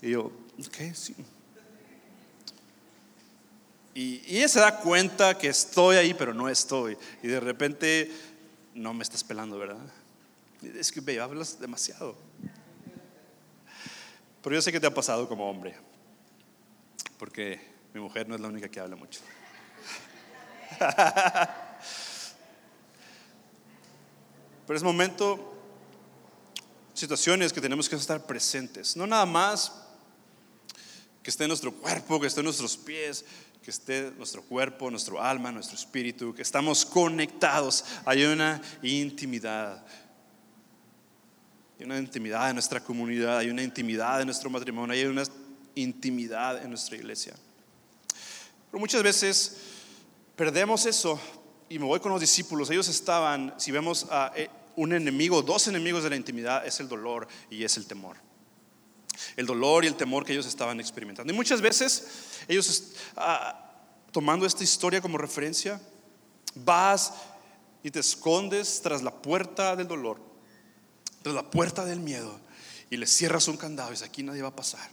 [0.02, 1.14] Y yo, ok, sí.
[3.94, 6.96] Y, ella se da cuenta que estoy ahí, pero no estoy.
[7.22, 8.10] Y de repente,
[8.74, 9.84] no me estás pelando, ¿verdad?
[10.62, 12.16] Es que, ve, hablas demasiado.
[14.42, 15.76] Pero yo sé que te ha pasado como hombre.
[17.18, 17.60] Porque
[17.92, 19.20] mi mujer no es la única que habla mucho.
[24.66, 25.54] Pero es momento,
[26.94, 28.96] situaciones que tenemos que estar presentes.
[28.96, 29.72] No nada más
[31.22, 33.24] que esté en nuestro cuerpo, que esté en nuestros pies,
[33.62, 37.84] que esté nuestro cuerpo, nuestro alma, nuestro espíritu, que estamos conectados.
[38.04, 39.84] Hay una intimidad.
[41.78, 45.22] Hay una intimidad en nuestra comunidad, hay una intimidad en nuestro matrimonio, hay una
[45.74, 47.34] intimidad en nuestra iglesia.
[48.70, 49.56] Pero muchas veces
[50.34, 51.20] perdemos eso
[51.68, 52.68] y me voy con los discípulos.
[52.70, 56.88] Ellos estaban, si vemos a eh, un enemigo, dos enemigos de la intimidad, es el
[56.88, 58.16] dolor y es el temor
[59.36, 61.32] el dolor y el temor que ellos estaban experimentando.
[61.32, 62.06] Y muchas veces
[62.48, 63.70] ellos, ah,
[64.10, 65.80] tomando esta historia como referencia,
[66.54, 67.12] vas
[67.82, 70.20] y te escondes tras la puerta del dolor,
[71.22, 72.38] tras la puerta del miedo,
[72.90, 74.88] y le cierras un candado y dices, aquí nadie va a pasar,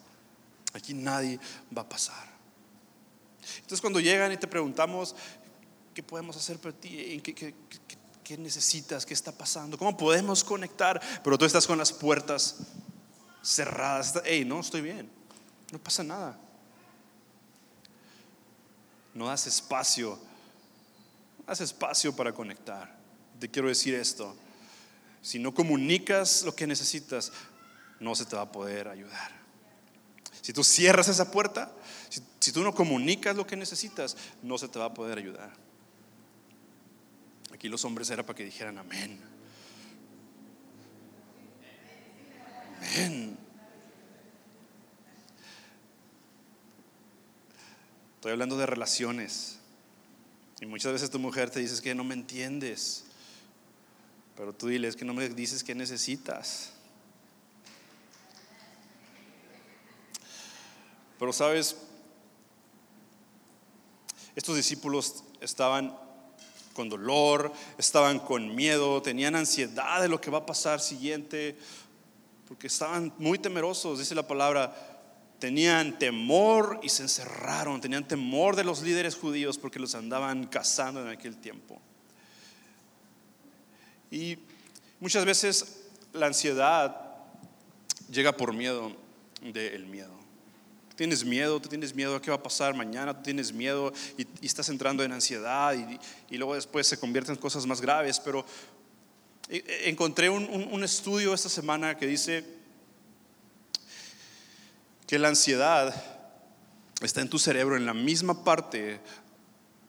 [0.74, 1.40] aquí nadie
[1.76, 2.30] va a pasar.
[3.58, 5.16] Entonces cuando llegan y te preguntamos,
[5.94, 7.22] ¿qué podemos hacer por ti?
[7.24, 7.54] ¿Qué, qué,
[8.24, 9.06] qué necesitas?
[9.06, 9.78] ¿Qué está pasando?
[9.78, 11.02] ¿Cómo podemos conectar?
[11.24, 12.58] Pero tú estás con las puertas
[13.42, 14.14] cerradas.
[14.26, 15.10] Hey, no, estoy bien.
[15.72, 16.40] No pasa nada.
[19.14, 20.20] No das espacio.
[21.40, 22.98] No das espacio para conectar.
[23.40, 24.36] Te quiero decir esto.
[25.22, 27.32] Si no comunicas lo que necesitas,
[28.00, 29.32] no se te va a poder ayudar.
[30.42, 31.72] Si tú cierras esa puerta,
[32.08, 35.52] si, si, tú no comunicas lo que necesitas, no se te va a poder ayudar.
[37.54, 39.20] Aquí los hombres era para que dijeran amén.
[48.20, 49.60] Estoy hablando de relaciones.
[50.60, 53.06] Y muchas veces tu mujer te dice que no me entiendes.
[54.36, 56.74] Pero tú diles que no me dices que necesitas.
[61.18, 61.78] Pero sabes,
[64.36, 65.98] estos discípulos estaban
[66.74, 71.58] con dolor, estaban con miedo, tenían ansiedad de lo que va a pasar siguiente
[72.50, 74.89] porque estaban muy temerosos, dice la palabra,
[75.40, 81.02] tenían temor y se encerraron, tenían temor de los líderes judíos porque los andaban cazando
[81.02, 81.82] en aquel tiempo.
[84.12, 84.38] Y
[85.00, 86.96] muchas veces la ansiedad
[88.12, 88.96] llega por miedo
[89.42, 90.18] del miedo.
[90.96, 94.28] Tienes miedo, tú tienes miedo a qué va a pasar mañana, tú tienes miedo y,
[94.46, 96.00] estás entrando en ansiedad y,
[96.34, 98.46] y, luego después se convierte en cosas más graves, pero
[99.50, 102.46] Encontré un, estudio esta semana que dice
[105.10, 105.92] que la ansiedad
[107.02, 109.02] está en tu cerebro en la misma parte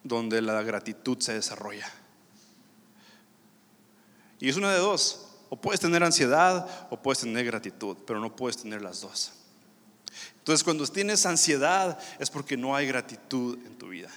[0.03, 1.87] donde la gratitud se desarrolla.
[4.39, 5.27] Y es una de dos.
[5.51, 9.33] O puedes tener ansiedad o puedes tener gratitud, pero no puedes tener las dos.
[10.39, 14.09] Entonces cuando tienes ansiedad es porque no hay gratitud en tu vida.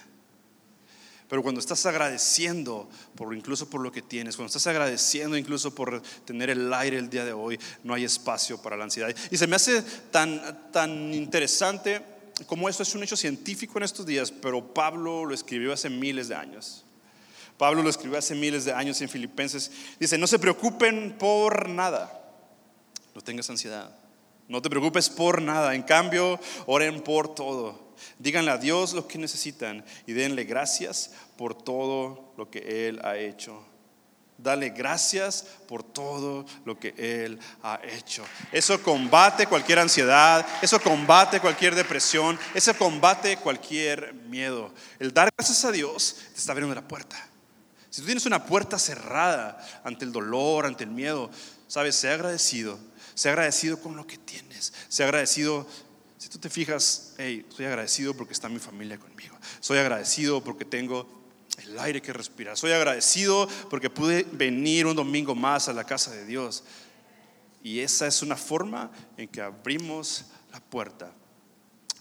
[1.28, 6.02] Pero cuando estás agradeciendo por incluso por lo que tienes, cuando estás agradeciendo incluso por
[6.24, 9.14] tener el aire el día de hoy, no hay espacio para la ansiedad.
[9.30, 12.02] Y se me hace tan, tan interesante
[12.46, 16.28] cómo esto es un hecho científico en estos días, pero Pablo lo escribió hace miles
[16.28, 16.84] de años.
[17.56, 19.70] Pablo lo escribió hace miles de años en Filipenses.
[19.98, 22.20] Dice, no se preocupen por nada.
[23.14, 23.96] No tengas ansiedad.
[24.48, 25.74] No te preocupes por nada.
[25.74, 27.83] En cambio, oren por todo.
[28.18, 33.16] Díganle a Dios lo que necesitan y denle gracias por todo lo que Él ha
[33.16, 33.64] hecho.
[34.36, 38.24] Dale gracias por todo lo que Él ha hecho.
[38.50, 44.72] Eso combate cualquier ansiedad, eso combate cualquier depresión, eso combate cualquier miedo.
[44.98, 47.16] El dar gracias a Dios te está abriendo la puerta.
[47.90, 51.30] Si tú tienes una puerta cerrada ante el dolor, ante el miedo,
[51.68, 52.76] sabes, sea agradecido,
[53.14, 55.64] sea agradecido con lo que tienes, sea agradecido.
[56.24, 60.64] Si tú te fijas, hey, soy agradecido porque está mi familia conmigo, soy agradecido porque
[60.64, 61.06] tengo
[61.58, 66.12] el aire que respirar, soy agradecido porque pude venir un domingo más a la casa
[66.12, 66.64] de Dios.
[67.62, 71.12] Y esa es una forma en que abrimos la puerta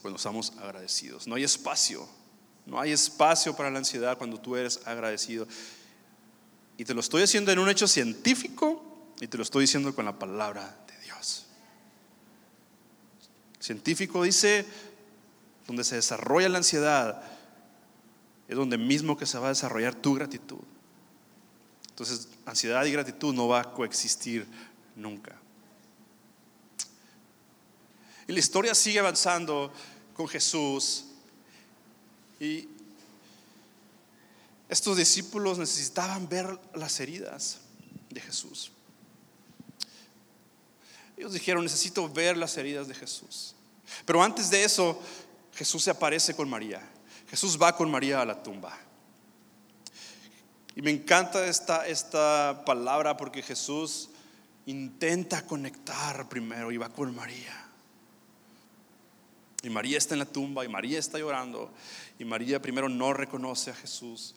[0.01, 1.27] cuando estamos agradecidos.
[1.27, 2.07] No hay espacio,
[2.65, 5.49] no hay espacio para la ansiedad cuando tú eres agradecido.
[6.77, 10.05] Y te lo estoy haciendo en un hecho científico y te lo estoy diciendo con
[10.05, 10.82] la palabra.
[13.63, 14.65] Científico dice,
[15.67, 17.23] donde se desarrolla la ansiedad,
[18.49, 20.59] es donde mismo que se va a desarrollar tu gratitud.
[21.87, 24.45] Entonces, ansiedad y gratitud no va a coexistir
[24.97, 25.37] nunca.
[28.27, 29.71] Y la historia sigue avanzando
[30.13, 31.05] con Jesús.
[32.41, 32.67] Y
[34.67, 37.59] estos discípulos necesitaban ver las heridas
[38.09, 38.73] de Jesús.
[41.17, 43.55] Ellos dijeron, necesito ver las heridas de Jesús.
[44.05, 44.99] Pero antes de eso,
[45.53, 46.81] Jesús se aparece con María.
[47.29, 48.77] Jesús va con María a la tumba.
[50.75, 54.09] Y me encanta esta, esta palabra porque Jesús
[54.65, 57.59] intenta conectar primero y va con María.
[59.61, 61.71] Y María está en la tumba y María está llorando.
[62.17, 64.35] Y María primero no reconoce a Jesús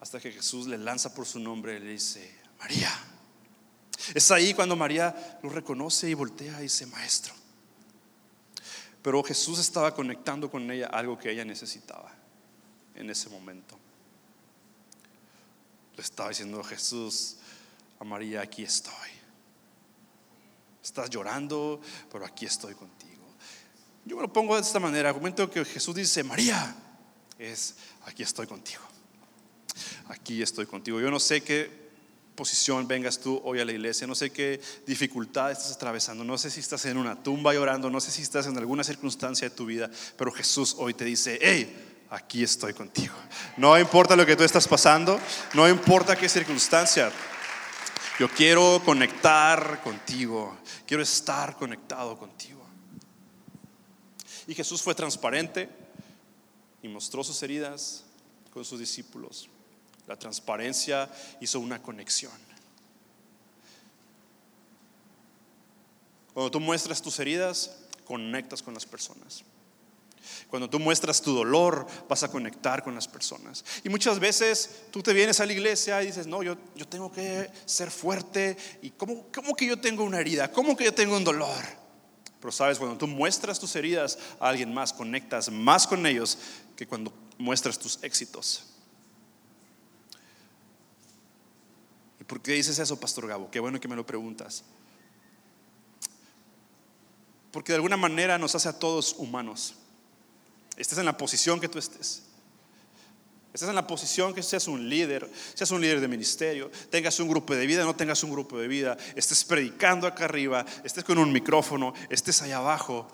[0.00, 2.90] hasta que Jesús le lanza por su nombre y le dice, María.
[4.14, 7.34] Es ahí cuando María lo reconoce y voltea y dice, Maestro.
[9.02, 12.12] Pero Jesús estaba conectando con ella algo que ella necesitaba
[12.94, 13.78] en ese momento.
[15.96, 17.36] Le estaba diciendo Jesús
[17.98, 18.94] a María, aquí estoy.
[20.82, 23.10] Estás llorando, pero aquí estoy contigo.
[24.04, 25.08] Yo me lo pongo de esta manera.
[25.08, 26.74] Argumento que Jesús dice, María,
[27.38, 28.90] es, aquí estoy contigo
[30.10, 31.00] aquí estoy contigo.
[31.00, 31.70] Yo no sé qué
[32.86, 36.60] vengas tú hoy a la iglesia, no sé qué dificultad estás atravesando, no sé si
[36.60, 39.90] estás en una tumba llorando, no sé si estás en alguna circunstancia de tu vida,
[40.16, 43.14] pero Jesús hoy te dice, hey, aquí estoy contigo.
[43.56, 45.18] No importa lo que tú estás pasando,
[45.54, 47.10] no importa qué circunstancia.
[48.18, 52.60] Yo quiero conectar contigo, quiero estar conectado contigo.
[54.46, 55.68] Y Jesús fue transparente
[56.82, 58.04] y mostró sus heridas
[58.52, 59.48] con sus discípulos.
[60.10, 61.08] La transparencia
[61.40, 62.32] hizo una conexión.
[66.34, 69.44] Cuando tú muestras tus heridas, conectas con las personas.
[70.48, 73.64] Cuando tú muestras tu dolor, vas a conectar con las personas.
[73.84, 77.12] Y muchas veces tú te vienes a la iglesia y dices, no, yo, yo tengo
[77.12, 78.56] que ser fuerte.
[78.82, 80.50] ¿Y cómo, cómo que yo tengo una herida?
[80.50, 81.64] ¿Cómo que yo tengo un dolor?
[82.40, 86.36] Pero sabes, cuando tú muestras tus heridas a alguien más, conectas más con ellos
[86.74, 88.69] que cuando muestras tus éxitos.
[92.30, 93.50] ¿Por qué dices eso, Pastor Gabo?
[93.50, 94.62] Qué bueno que me lo preguntas.
[97.50, 99.74] Porque de alguna manera nos hace a todos humanos.
[100.76, 102.22] Estés en la posición que tú estés.
[103.52, 107.28] Estás en la posición que seas un líder, seas un líder de ministerio, tengas un
[107.28, 111.18] grupo de vida, no tengas un grupo de vida, estés predicando acá arriba, estés con
[111.18, 113.08] un micrófono, estés allá abajo.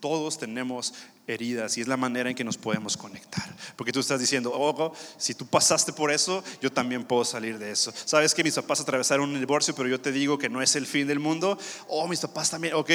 [0.00, 0.94] Todos tenemos
[1.32, 3.44] heridas y es la manera en que nos podemos conectar.
[3.76, 7.70] Porque tú estás diciendo, oh, si tú pasaste por eso, yo también puedo salir de
[7.70, 7.92] eso.
[8.04, 10.86] Sabes que mis papás atravesaron un divorcio, pero yo te digo que no es el
[10.86, 11.58] fin del mundo.
[11.88, 12.90] Oh, mis papás también, ok.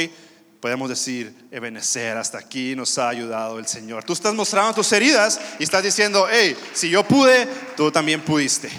[0.59, 4.03] Podemos decir, Ebenecer, hasta aquí nos ha ayudado el Señor.
[4.03, 8.69] Tú estás mostrando tus heridas y estás diciendo, hey, si yo pude, tú también pudiste.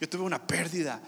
[0.00, 1.00] Yo tuve una pérdida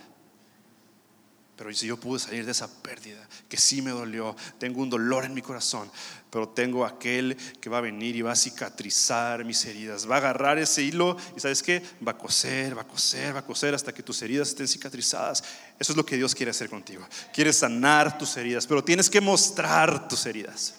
[1.58, 5.24] pero si yo pude salir de esa pérdida, que sí me dolió, tengo un dolor
[5.24, 5.90] en mi corazón,
[6.30, 10.18] pero tengo aquel que va a venir y va a cicatrizar mis heridas, va a
[10.18, 13.74] agarrar ese hilo y sabes qué, va a coser, va a coser, va a coser
[13.74, 15.42] hasta que tus heridas estén cicatrizadas.
[15.78, 17.06] Eso es lo que Dios quiere hacer contigo.
[17.32, 20.74] Quiere sanar tus heridas, pero tienes que mostrar tus heridas.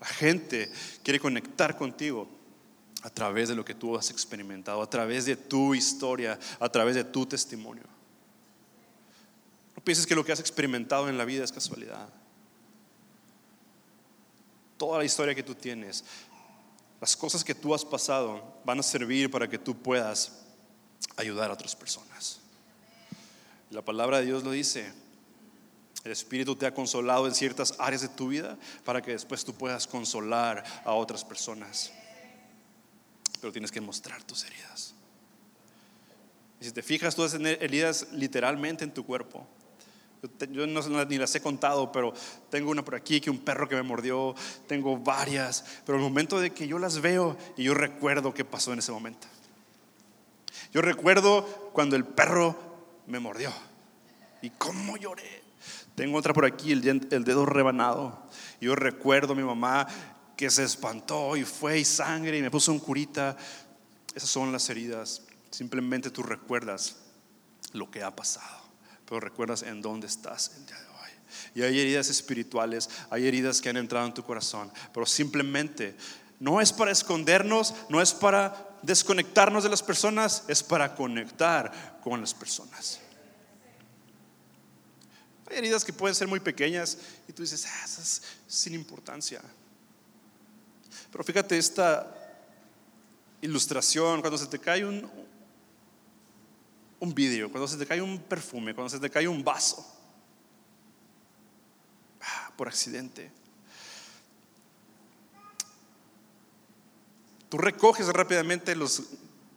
[0.00, 0.70] La gente
[1.02, 2.28] quiere conectar contigo
[3.02, 6.94] a través de lo que tú has experimentado, a través de tu historia, a través
[6.94, 7.84] de tu testimonio.
[9.76, 12.08] No pienses que lo que has experimentado en la vida es casualidad.
[14.78, 16.04] Toda la historia que tú tienes,
[17.00, 20.32] las cosas que tú has pasado van a servir para que tú puedas
[21.16, 22.40] ayudar a otras personas.
[23.70, 24.92] La palabra de Dios lo dice.
[26.04, 29.52] El Espíritu te ha consolado en ciertas áreas de tu vida para que después tú
[29.54, 31.92] puedas consolar a otras personas.
[33.40, 34.94] Pero tienes que mostrar tus heridas.
[36.60, 39.46] Y si te fijas, tú tienes heridas literalmente en tu cuerpo.
[40.50, 42.12] Yo no, ni las he contado, pero
[42.50, 44.34] tengo una por aquí, que un perro que me mordió,
[44.66, 48.72] tengo varias, pero el momento de que yo las veo y yo recuerdo qué pasó
[48.72, 49.28] en ese momento.
[50.72, 52.56] Yo recuerdo cuando el perro
[53.06, 53.52] me mordió
[54.42, 55.42] y cómo lloré.
[55.94, 58.22] Tengo otra por aquí, el, dedo rebanado.
[58.60, 59.86] Yo recuerdo a mi mamá
[60.36, 63.36] que se espantó y fue y sangre y me puso un curita.
[64.14, 65.22] Esas son las heridas.
[65.50, 66.96] Simplemente tú recuerdas
[67.72, 68.67] lo que ha pasado,
[69.08, 71.10] pero recuerdas en dónde estás el día de hoy.
[71.54, 75.96] Y hay heridas espirituales, hay heridas que han entrado en tu corazón, pero simplemente
[76.38, 82.20] no es para escondernos, no es para desconectarnos de las personas, es para conectar con
[82.20, 83.00] las personas.
[85.50, 89.40] Hay heridas que pueden ser muy pequeñas y tú dices, ah, esas sin importancia.
[91.10, 92.14] Pero fíjate esta
[93.40, 95.10] ilustración, cuando se te cae un,
[97.00, 99.86] un vidrio, cuando se te cae un perfume, cuando se te cae un vaso,
[102.20, 103.30] ah, por accidente.
[107.48, 109.04] Tú recoges rápidamente los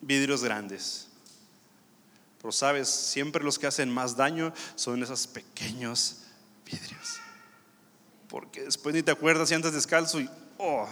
[0.02, 1.08] vidrios grandes.
[2.42, 6.24] Pero sabes, siempre los que hacen más daño son esos pequeños
[6.66, 7.20] vidrios.
[8.28, 10.88] Porque después ni te acuerdas si andas descalzo y, oh,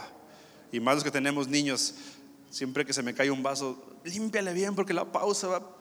[0.71, 1.95] y más los que tenemos niños,
[2.49, 5.78] siempre que se me cae un vaso, límpiale bien porque la pausa va.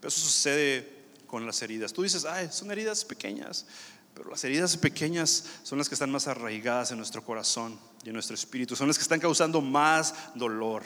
[0.00, 1.92] Pero eso sucede con las heridas.
[1.92, 3.66] Tú dices, ay, son heridas pequeñas,
[4.14, 8.14] pero las heridas pequeñas son las que están más arraigadas en nuestro corazón y en
[8.14, 10.84] nuestro espíritu, son las que están causando más dolor.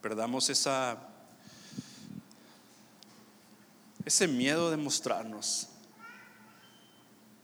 [0.00, 0.98] perdamos esa,
[4.04, 5.68] ese miedo de mostrarnos.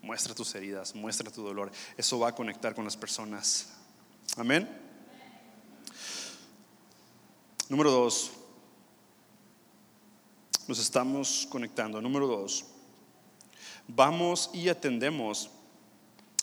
[0.02, 1.70] Muestra tus heridas, muestra tu dolor.
[1.96, 3.68] Eso va a conectar con las personas.
[4.36, 4.85] Amén.
[7.68, 8.30] Número dos.
[10.68, 12.00] Nos estamos conectando.
[12.00, 12.64] Número dos.
[13.88, 15.50] Vamos y atendemos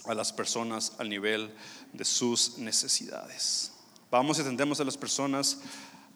[0.05, 1.53] a las personas al nivel
[1.93, 3.71] de sus necesidades.
[4.12, 5.59] Vamos y atendemos a las personas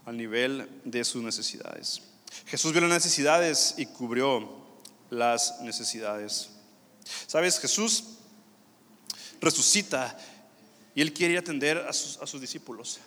[0.06, 2.02] al nivel de sus necesidades.
[2.46, 4.50] Jesús vio las necesidades y cubrió
[5.10, 6.50] las necesidades.
[7.28, 8.04] Sabes, Jesús
[9.40, 10.18] resucita
[10.94, 13.00] y él quiere atender a sus, a sus discípulos.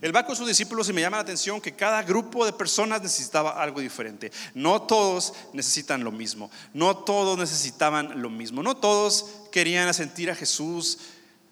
[0.00, 3.02] Él va con sus discípulos y me llama la atención que cada grupo de personas
[3.02, 4.32] necesitaba algo diferente.
[4.54, 6.50] No todos necesitan lo mismo.
[6.72, 8.62] No todos necesitaban lo mismo.
[8.62, 10.98] No todos querían sentir a Jesús.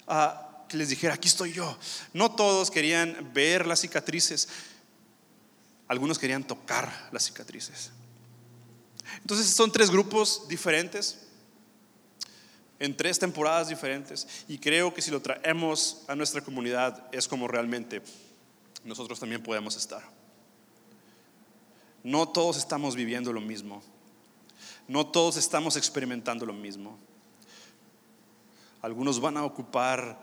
[0.06, 1.76] a que les dijera, aquí estoy yo.
[2.12, 4.48] No todos querían ver las cicatrices,
[5.88, 7.90] algunos querían tocar las cicatrices.
[9.22, 11.18] Entonces son tres grupos diferentes,
[12.78, 17.48] en tres temporadas diferentes, y creo que si lo traemos a nuestra comunidad es como
[17.48, 18.02] realmente
[18.84, 20.02] nosotros también podemos estar.
[22.04, 23.82] No todos estamos viviendo lo mismo,
[24.86, 26.98] no todos estamos experimentando lo mismo.
[28.80, 30.16] Algunos van a ocupar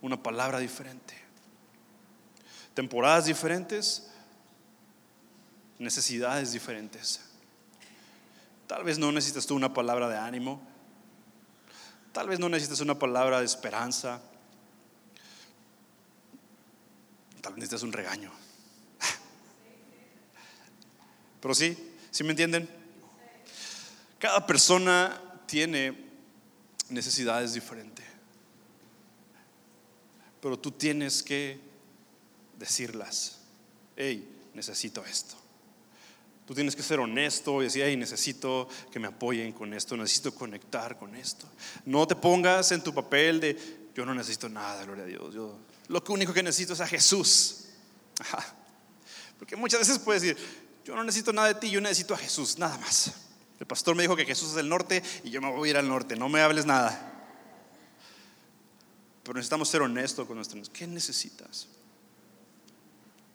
[0.00, 1.14] una palabra diferente.
[2.72, 4.08] Temporadas diferentes,
[5.78, 7.27] necesidades diferentes.
[8.68, 10.62] Tal vez no necesitas tú una palabra de ánimo.
[12.12, 14.20] Tal vez no necesitas una palabra de esperanza.
[17.40, 18.30] Tal vez necesitas un regaño.
[21.40, 22.68] Pero sí, ¿sí me entienden?
[24.20, 26.10] Cada persona tiene
[26.90, 27.98] necesidades diferentes
[30.40, 31.58] pero tú tienes que
[32.58, 33.38] decirlas.
[33.96, 35.36] Hey, necesito esto.
[36.48, 40.34] Tú tienes que ser honesto y decir, hey, necesito que me apoyen con esto, necesito
[40.34, 41.46] conectar con esto.
[41.84, 45.34] No te pongas en tu papel de, yo no necesito nada, gloria a Dios.
[45.34, 47.66] Yo lo único que necesito es a Jesús.
[49.38, 50.38] Porque muchas veces puedes decir,
[50.86, 53.12] yo no necesito nada de ti, yo necesito a Jesús, nada más.
[53.60, 55.76] El pastor me dijo que Jesús es el norte y yo me voy a ir
[55.76, 57.12] al norte, no me hables nada.
[59.22, 60.70] Pero necesitamos ser honestos con nuestros.
[60.70, 61.68] ¿Qué necesitas?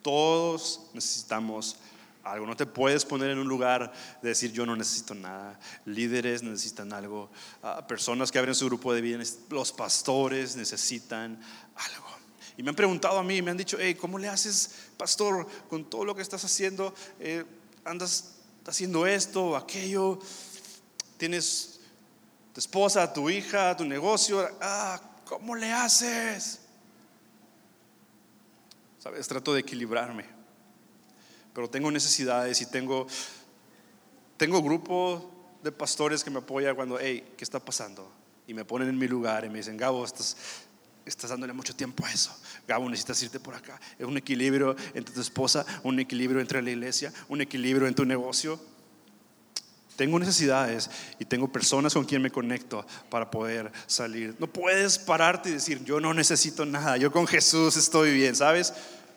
[0.02, 1.76] Todos necesitamos
[2.24, 2.46] algo.
[2.46, 5.60] No te puedes poner en un lugar de decir yo no necesito nada.
[5.86, 7.30] Líderes necesitan algo.
[7.62, 9.40] Ah, personas que abren su grupo de bienes.
[9.50, 11.40] Los pastores necesitan
[11.76, 12.08] algo.
[12.58, 15.90] Y me han preguntado a mí, me han dicho, hey, ¿cómo le haces, pastor, con
[15.90, 16.94] todo lo que estás haciendo?
[17.20, 17.44] Eh,
[17.84, 20.20] andas haciendo esto aquello.
[21.18, 21.80] Tienes
[22.54, 24.48] tu esposa, tu hija, tu negocio.
[24.62, 26.60] Ah, ¿cómo le haces?
[29.00, 30.33] Sabes, trato de equilibrarme.
[31.54, 33.08] Pero tengo necesidades y tengo
[34.38, 35.32] tengo grupo
[35.64, 38.12] de pastores que me apoyan cuando, hey, ¿qué está pasando?
[38.48, 40.36] Y me ponen en mi lugar y me dicen, Gabo, estás,
[41.06, 42.36] estás dándole mucho tiempo a eso.
[42.68, 43.80] Gabo, necesitas irte por acá.
[43.98, 48.04] Es un equilibrio entre tu esposa, un equilibrio entre la iglesia, un equilibrio en tu
[48.04, 48.60] negocio.
[49.96, 50.90] Tengo necesidades
[51.20, 54.36] y tengo personas con quien me conecto para poder salir.
[54.40, 58.74] No puedes pararte y decir, yo no necesito nada, yo con Jesús estoy bien, ¿sabes?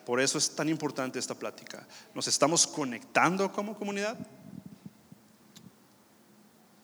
[0.06, 1.84] Por eso es tan importante esta plática.
[2.14, 4.16] Nos estamos conectando como comunidad.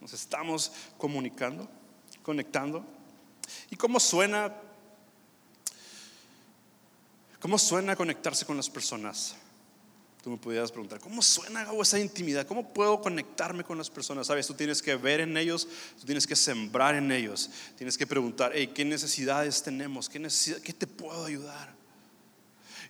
[0.00, 1.68] Nos estamos comunicando,
[2.24, 2.84] conectando.
[3.70, 4.52] ¿Y cómo suena?
[7.38, 9.36] ¿Cómo suena conectarse con las personas?
[10.20, 12.44] Tú me pudieras preguntar, ¿cómo suena esa intimidad?
[12.44, 14.26] ¿Cómo puedo conectarme con las personas?
[14.26, 15.68] Sabes, tú tienes que ver en ellos,
[16.00, 20.08] tú tienes que sembrar en ellos, tienes que preguntar, hey, ¿qué necesidades tenemos?
[20.08, 21.81] ¿Qué, necesidad, ¿Qué te puedo ayudar?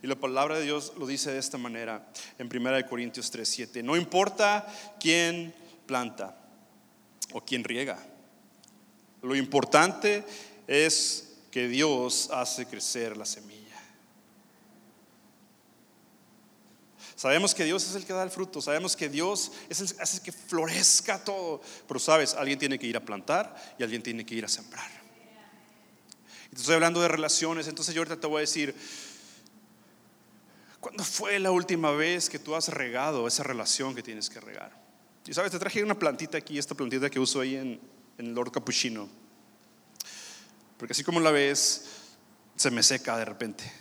[0.03, 2.05] Y la palabra de Dios lo dice de esta manera
[2.39, 3.83] en 1 Corintios 3, 7.
[3.83, 4.67] No importa
[4.99, 5.55] quién
[5.87, 6.37] planta,
[7.33, 7.99] o quien riega.
[9.23, 10.25] Lo importante
[10.67, 13.61] es que Dios hace crecer la semilla.
[17.15, 20.21] Sabemos que Dios es el que da el fruto, sabemos que Dios es el hace
[20.23, 24.35] que florezca todo, pero sabes, alguien tiene que ir a plantar y alguien tiene que
[24.35, 24.91] ir a sembrar.
[26.51, 28.75] Te estoy hablando de relaciones, entonces yo ahorita te voy a decir,
[30.83, 34.83] ¿cuándo fue la última vez que tú has regado esa relación que tienes que regar?
[35.25, 37.81] Y sabes, te traje una plantita aquí, esta plantita que uso ahí en,
[38.19, 39.09] el Lord Capuchino.
[40.77, 41.87] Porque así como la ves,
[42.57, 43.73] se me seca de repente.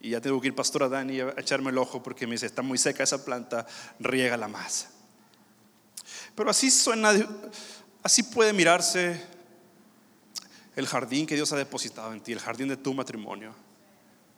[0.00, 2.46] Y ya tengo que ir pastor a Dani a echarme el ojo porque me dice,
[2.46, 3.66] está muy seca esa planta,
[4.00, 4.90] riega la masa.
[6.34, 7.12] Pero así suena,
[8.02, 9.22] así puede mirarse
[10.74, 13.54] el jardín que Dios ha depositado en ti, el jardín de tu matrimonio,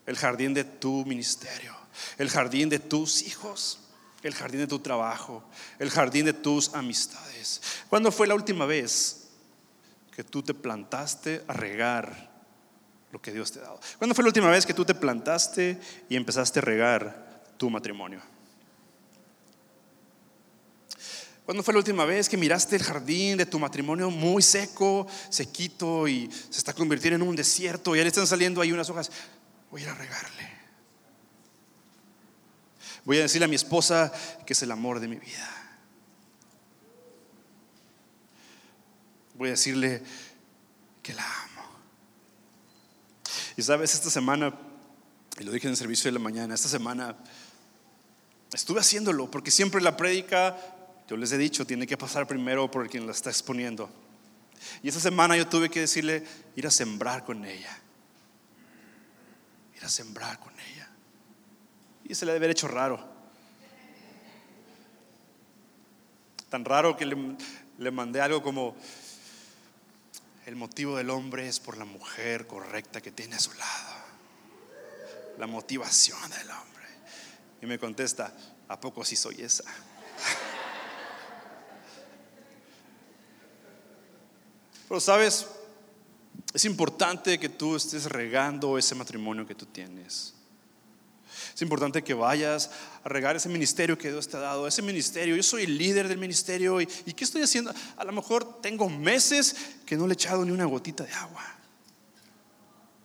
[0.06, 1.74] el jardín de tu ministerio,
[2.18, 3.80] el jardín de tus hijos
[4.24, 5.44] el jardín de tu trabajo,
[5.78, 7.60] el jardín de tus amistades.
[7.88, 9.28] ¿Cuándo fue la última vez
[10.16, 12.32] que tú te plantaste a regar
[13.12, 13.80] lo que Dios te ha dado?
[13.98, 15.78] ¿Cuándo fue la última vez que tú te plantaste
[16.08, 18.22] y empezaste a regar tu matrimonio?
[21.44, 26.08] ¿Cuándo fue la última vez que miraste el jardín de tu matrimonio muy seco, sequito
[26.08, 29.10] y se está convirtiendo en un desierto y le están saliendo ahí unas hojas?
[29.74, 30.48] Voy a ir a regarle.
[33.04, 34.12] Voy a decirle a mi esposa
[34.46, 35.50] que es el amor de mi vida.
[39.34, 40.00] Voy a decirle
[41.02, 41.62] que la amo.
[43.56, 44.54] Y sabes, esta semana,
[45.40, 47.16] y lo dije en el servicio de la mañana, esta semana
[48.52, 50.56] estuve haciéndolo, porque siempre la prédica,
[51.08, 53.90] yo les he dicho, tiene que pasar primero por quien la está exponiendo.
[54.84, 57.80] Y esta semana yo tuve que decirle, ir a sembrar con ella.
[59.84, 60.88] A sembrar con ella.
[62.04, 63.06] Y se le debe haber hecho raro.
[66.48, 67.36] Tan raro que le,
[67.76, 68.74] le mandé algo como,
[70.46, 73.94] el motivo del hombre es por la mujer correcta que tiene a su lado.
[75.36, 76.86] La motivación del hombre.
[77.60, 78.32] Y me contesta,
[78.68, 79.64] ¿a poco sí soy esa?
[84.88, 85.46] Pero sabes,
[86.52, 90.34] es importante que tú estés regando ese matrimonio que tú tienes.
[91.54, 92.70] Es importante que vayas
[93.04, 95.36] a regar ese ministerio que Dios te ha dado, ese ministerio.
[95.36, 97.72] Yo soy el líder del ministerio y, ¿y ¿qué estoy haciendo?
[97.96, 99.54] A lo mejor tengo meses
[99.86, 101.44] que no le he echado ni una gotita de agua.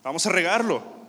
[0.03, 0.99] Vamos a regarlo.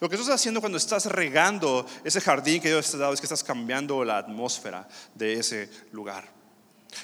[0.00, 3.14] Lo que tú estás haciendo cuando estás regando ese jardín que Dios te ha dado
[3.14, 6.37] es que estás cambiando la atmósfera de ese lugar.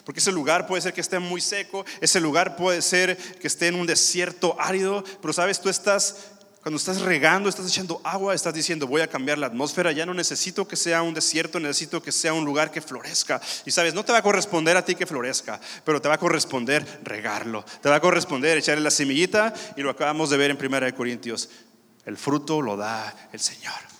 [0.05, 3.69] Porque ese lugar puede ser que esté muy seco, ese lugar puede ser que esté
[3.69, 6.35] en un desierto árido, pero sabes, tú estás
[6.65, 10.15] cuando estás regando, estás echando agua, estás diciendo, voy a cambiar la atmósfera, ya no
[10.15, 13.39] necesito que sea un desierto, necesito que sea un lugar que florezca.
[13.67, 16.19] Y sabes, no te va a corresponder a ti que florezca, pero te va a
[16.19, 20.57] corresponder regarlo, te va a corresponder echarle la semillita y lo acabamos de ver en
[20.57, 21.51] 1 Corintios,
[22.07, 23.94] el fruto lo da el Señor.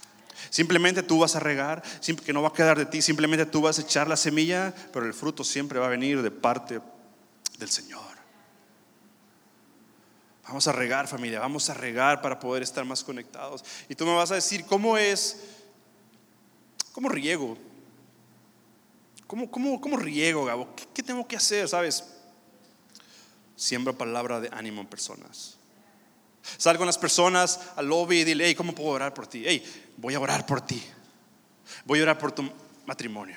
[0.55, 1.83] Simplemente tú vas a regar,
[2.25, 5.05] que no va a quedar de ti, simplemente tú vas a echar la semilla, pero
[5.05, 6.81] el fruto siempre va a venir de parte
[7.59, 8.05] del Señor.
[10.47, 13.65] Vamos a regar familia, vamos a regar para poder estar más conectados.
[13.89, 15.41] Y tú me vas a decir, ¿cómo es?
[16.93, 17.59] ¿Cómo riego?
[19.27, 20.69] ¿Cómo, cómo, cómo riego, Gabo?
[20.95, 21.69] ¿Qué, tengo que hacer?
[21.69, 22.05] ¿Sabes?
[23.57, 25.57] Siembra palabra de ánimo en personas.
[26.59, 29.43] Sal con las personas al lobby y dile, hey, ¿cómo puedo orar por ti?
[29.45, 29.65] Hey,
[29.97, 30.83] voy a orar por ti.
[31.85, 32.51] Voy a orar por tu
[32.87, 33.37] matrimonio.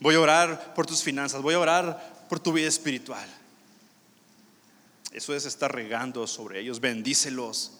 [0.00, 3.28] Voy a orar por tus finanzas, voy a orar por tu vida espiritual.
[5.12, 7.72] Eso es estar regando sobre ellos, bendícelos.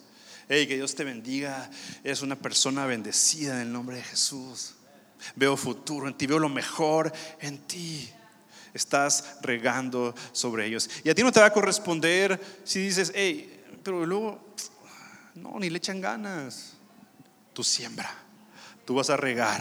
[0.49, 1.71] Hey, que Dios te bendiga.
[2.03, 4.75] Eres una persona bendecida en el nombre de Jesús.
[5.35, 8.09] Veo futuro en ti, veo lo mejor en ti.
[8.73, 10.89] Estás regando sobre ellos.
[11.05, 14.55] Y a ti no te va a corresponder si dices, hey, pero luego,
[15.35, 16.78] no, ni le echan ganas.
[17.59, 18.09] Tú siembra,
[18.85, 19.61] tú vas a regar,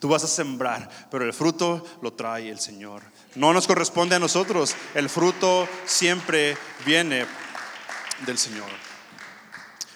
[0.00, 3.04] tú vas a sembrar, pero el fruto lo trae el Señor.
[3.36, 7.24] No nos corresponde a nosotros, el fruto siempre viene
[8.26, 8.66] del Señor.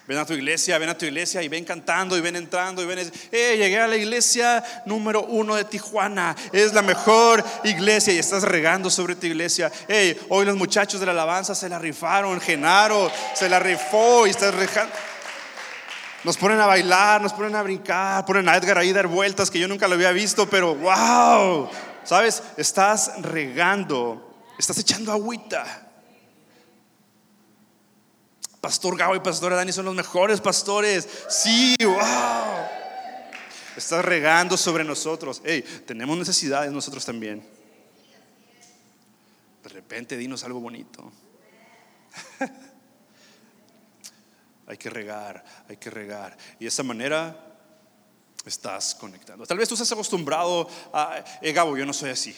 [0.07, 2.87] Ven a tu iglesia, ven a tu iglesia y ven cantando y ven entrando y
[2.87, 3.01] ven,
[3.33, 8.45] eh, llegué a la iglesia número uno de Tijuana, es la mejor iglesia y estás
[8.45, 9.73] regando sobre tu iglesia.
[9.89, 14.31] Hey, hoy los muchachos de la alabanza se la rifaron, Genaro se la rifó y
[14.31, 14.95] estás regando.
[16.23, 19.59] Nos ponen a bailar, nos ponen a brincar, ponen a Edgar ahí dar vueltas que
[19.59, 21.71] yo nunca lo había visto, pero wow,
[22.05, 25.91] sabes, estás regando, estás echando agüita.
[28.61, 31.09] Pastor Gabo y Pastora Dani son los mejores pastores.
[31.31, 31.97] Sí, wow.
[33.75, 35.41] Estás regando sobre nosotros.
[35.43, 37.43] Hey, tenemos necesidades nosotros también.
[39.63, 41.11] De repente dinos algo bonito.
[44.71, 46.37] hay que regar, hay que regar.
[46.61, 47.37] Y de esa manera
[48.45, 49.45] estás conectando.
[49.45, 52.37] Tal vez tú estás acostumbrado a, eh, Gabo, yo no soy así.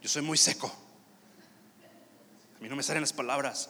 [0.00, 0.66] Yo soy muy seco.
[2.56, 3.68] A mí no me salen las palabras.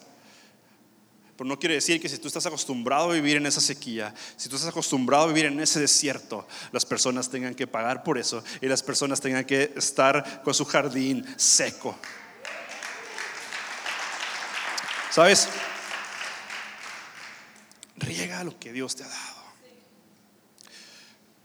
[1.37, 4.49] Pero no quiere decir que si tú estás acostumbrado a vivir en esa sequía, si
[4.49, 8.43] tú estás acostumbrado a vivir en ese desierto, las personas tengan que pagar por eso
[8.61, 11.95] y las personas tengan que estar con su jardín seco.
[15.11, 15.47] ¿Sabes?
[18.05, 19.43] Riega lo que Dios te ha dado.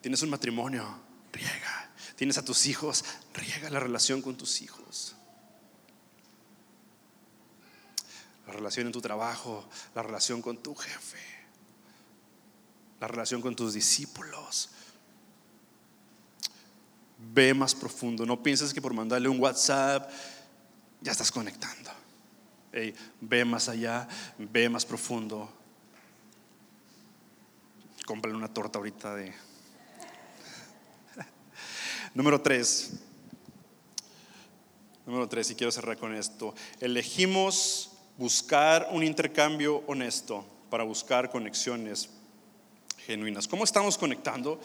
[0.00, 0.84] Tienes un matrimonio,
[1.32, 1.90] riega.
[2.16, 3.04] Tienes a tus hijos,
[3.34, 5.14] riega la relación con tus hijos.
[8.48, 11.18] la relación en tu trabajo, la relación con tu jefe,
[12.98, 14.70] la relación con tus discípulos.
[17.18, 20.10] Ve más profundo, no pienses que por mandarle un WhatsApp
[21.02, 21.90] ya estás conectando.
[23.20, 25.52] ve más allá, ve más profundo.
[28.08, 29.34] Cómprale una torta ahorita de...
[32.14, 32.92] Número tres.
[35.04, 36.54] Número tres, y quiero cerrar con esto.
[36.80, 42.08] Elegimos buscar un intercambio honesto para buscar conexiones
[43.04, 43.46] genuinas.
[43.46, 44.58] ¿Cómo estamos conectando?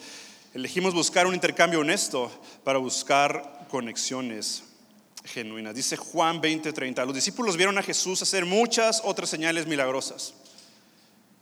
[0.54, 2.30] Elegimos buscar un intercambio honesto
[2.64, 4.62] para buscar conexiones
[5.22, 5.74] genuinas.
[5.74, 10.32] Dice Juan 20:30, los discípulos vieron a Jesús hacer muchas otras señales milagrosas,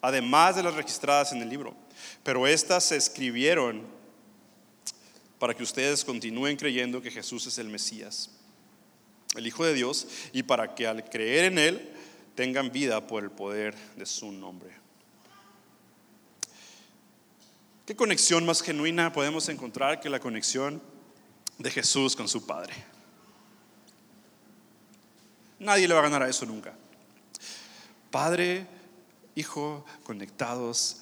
[0.02, 1.74] además de las registradas en el libro,
[2.22, 3.86] pero estas se escribieron
[5.38, 8.30] para que ustedes continúen creyendo que Jesús es el Mesías,
[9.34, 11.90] el Hijo de Dios, y para que al creer en Él
[12.34, 14.70] tengan vida por el poder de su nombre.
[17.86, 20.82] ¿Qué conexión más genuina podemos encontrar que la conexión
[21.58, 22.74] de Jesús con su Padre?
[25.58, 26.74] Nadie le va a ganar a eso nunca.
[28.10, 28.66] Padre,
[29.34, 30.98] Hijo, conectados,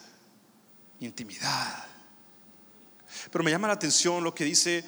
[1.01, 1.85] intimidad.
[3.31, 4.85] Pero me llama la atención lo que dice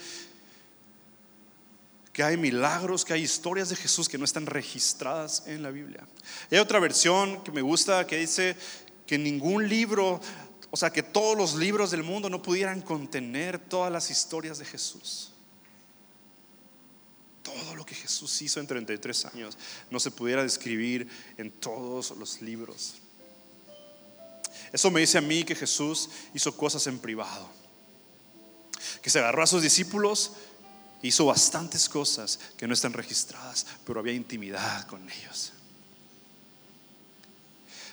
[2.12, 6.06] que hay milagros, que hay historias de Jesús que no están registradas en la Biblia.
[6.50, 8.54] hay otra versión que me gusta que dice
[9.06, 10.20] que ningún libro,
[10.70, 14.66] o sea, que todos los libros del mundo no pudieran contener todas las historias de
[14.66, 15.32] Jesús.
[17.42, 19.58] Todo lo que Jesús hizo en 33 años
[19.90, 23.01] no se pudiera describir en todos los libros.
[24.72, 27.48] Eso me dice a mí que Jesús hizo cosas en privado.
[29.02, 30.32] Que se agarró a sus discípulos
[31.02, 35.52] hizo bastantes cosas que no están registradas, pero había intimidad con ellos.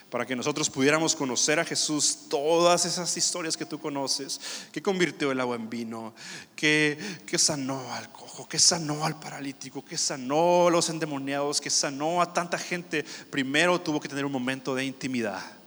[0.08, 4.40] Para que nosotros pudiéramos conocer a Jesús, todas esas historias que tú conoces,
[4.72, 6.14] que convirtió el agua en vino,
[6.56, 11.70] que, que sanó al cojo, que sanó al paralítico, que sanó a los endemoniados, que
[11.70, 15.59] sanó a tanta gente, primero tuvo que tener un momento de intimidad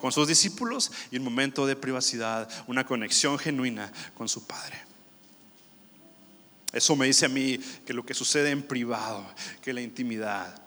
[0.00, 4.80] con sus discípulos y un momento de privacidad, una conexión genuina con su Padre.
[6.72, 9.26] Eso me dice a mí que lo que sucede en privado,
[9.60, 10.62] que la intimidad,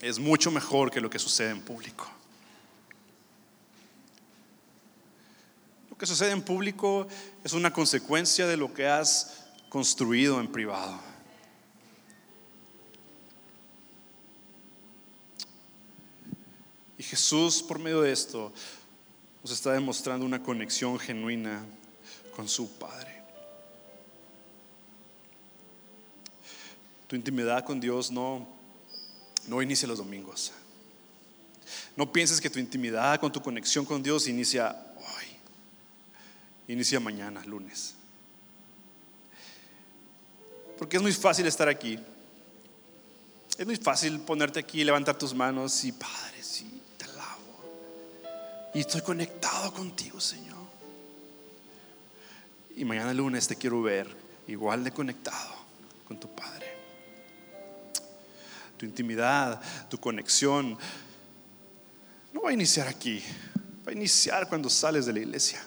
[0.00, 2.08] es mucho mejor que lo que sucede en público.
[5.90, 7.08] Lo que sucede en público
[7.42, 11.13] es una consecuencia de lo que has construido en privado.
[17.14, 18.52] Jesús, por medio de esto,
[19.40, 21.64] nos está demostrando una conexión genuina
[22.34, 23.22] con su Padre.
[27.06, 28.48] Tu intimidad con Dios no,
[29.46, 30.50] no inicia los domingos.
[31.94, 35.26] No pienses que tu intimidad con tu conexión con Dios inicia hoy,
[36.66, 37.94] inicia mañana, lunes.
[40.76, 41.96] Porque es muy fácil estar aquí.
[43.56, 46.73] Es muy fácil ponerte aquí, levantar tus manos y Padre, sí.
[48.74, 50.58] Y estoy conectado contigo, Señor.
[52.76, 54.08] Y mañana lunes te quiero ver
[54.48, 55.54] igual de conectado
[56.08, 56.74] con tu Padre.
[58.76, 60.76] Tu intimidad, tu conexión,
[62.32, 63.22] no va a iniciar aquí,
[63.86, 65.64] va a iniciar cuando sales de la iglesia.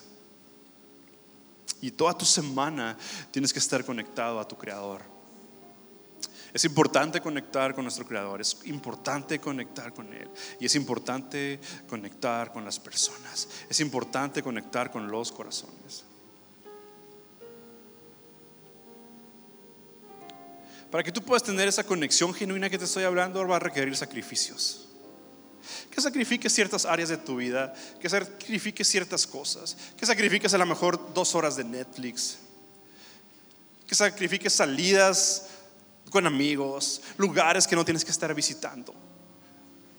[1.80, 2.98] Y toda tu semana
[3.32, 5.02] tienes que estar conectado a tu Creador.
[6.58, 10.28] Es importante conectar con nuestro Creador, es importante conectar con Él
[10.60, 16.04] y es importante conectar con las personas, es importante conectar con los corazones.
[20.90, 23.96] Para que tú puedas tener esa conexión genuina que te estoy hablando, va a requerir
[23.96, 24.88] sacrificios.
[25.92, 30.66] Que sacrifiques ciertas áreas de tu vida, que sacrifiques ciertas cosas, que sacrifiques a lo
[30.66, 32.40] mejor dos horas de Netflix,
[33.86, 35.50] que sacrifiques salidas
[36.10, 38.94] con amigos, lugares que no tienes que estar visitando,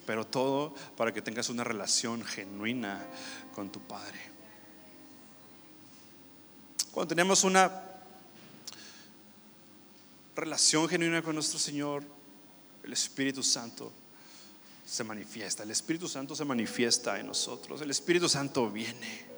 [0.06, 3.06] pero todo para que tengas una relación genuina
[3.54, 4.18] con tu Padre.
[6.90, 7.70] Cuando tenemos una
[10.34, 12.04] relación genuina con nuestro Señor,
[12.82, 13.92] el Espíritu Santo
[14.86, 15.62] se manifiesta.
[15.62, 17.80] El Espíritu Santo se manifiesta en nosotros.
[17.82, 19.37] El Espíritu Santo viene.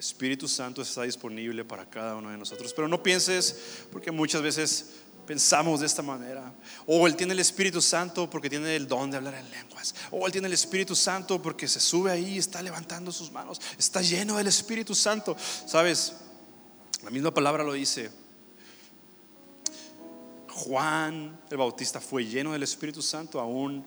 [0.00, 2.72] Espíritu Santo está disponible para cada uno de nosotros.
[2.72, 4.92] Pero no pienses, porque muchas veces
[5.26, 6.54] pensamos de esta manera.
[6.86, 9.94] O Él tiene el Espíritu Santo porque tiene el don de hablar en lenguas.
[10.10, 13.60] O Él tiene el Espíritu Santo porque se sube ahí y está levantando sus manos.
[13.78, 15.36] Está lleno del Espíritu Santo.
[15.66, 16.14] ¿Sabes?
[17.02, 18.10] La misma palabra lo dice.
[20.48, 23.84] Juan el Bautista fue lleno del Espíritu Santo aún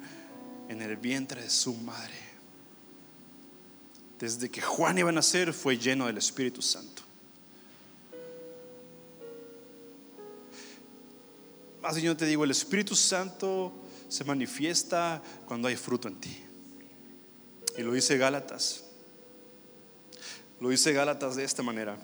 [0.69, 2.32] en el vientre de su madre.
[4.23, 7.01] Desde que Juan iba a nacer fue lleno del Espíritu Santo.
[11.81, 13.73] Más yo te digo, el Espíritu Santo
[14.07, 16.41] se manifiesta cuando hay fruto en ti.
[17.77, 18.85] Y lo dice Gálatas.
[20.61, 21.97] Lo dice Gálatas de esta manera.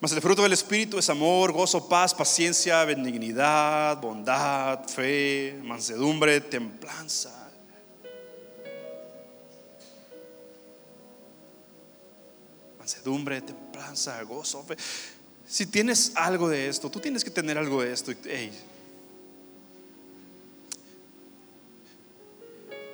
[0.00, 7.45] Mas el fruto del Espíritu es amor, gozo, paz, paciencia, benignidad, bondad, fe, mansedumbre, templanza.
[12.86, 14.64] Mansedumbre, templanza, gozo.
[15.44, 18.12] Si tienes algo de esto, tú tienes que tener algo de esto.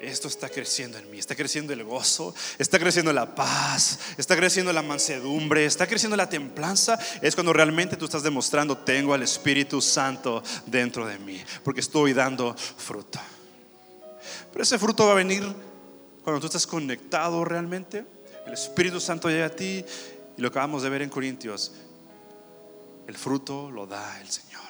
[0.01, 4.73] Esto está creciendo en mí, está creciendo el gozo, está creciendo la paz, está creciendo
[4.73, 9.83] la mansedumbre, está creciendo la templanza, es cuando realmente tú estás demostrando, tengo al Espíritu
[9.83, 13.21] Santo dentro de mí, porque estoy dando fruto.
[14.53, 15.45] Pero ese fruto va a venir
[16.25, 18.07] cuando tú estás conectado realmente,
[18.47, 19.85] el Espíritu Santo llega a ti
[20.37, 21.73] y lo acabamos de ver en Corintios,
[23.07, 24.63] el fruto lo da el Señor.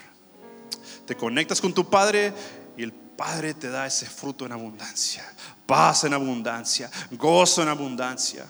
[1.07, 2.33] Te conectas con tu Padre
[2.77, 5.25] y el Padre te da ese fruto en abundancia,
[5.67, 8.47] paz en abundancia, gozo en abundancia.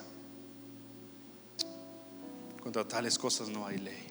[2.63, 4.07] Contra tales cosas no hay ley.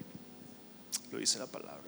[1.12, 1.81] Lo dice la palabra.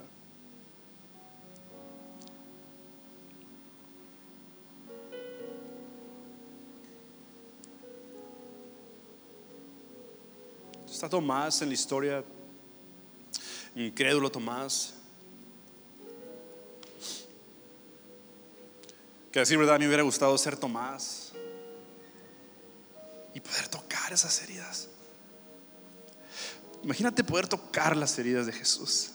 [10.93, 12.23] Está Tomás en la historia,
[13.75, 14.93] incrédulo Tomás,
[19.31, 21.31] Que decir verdad, me hubiera gustado ser Tomás
[23.33, 24.89] y poder tocar esas heridas.
[26.83, 29.13] Imagínate poder tocar las heridas de Jesús.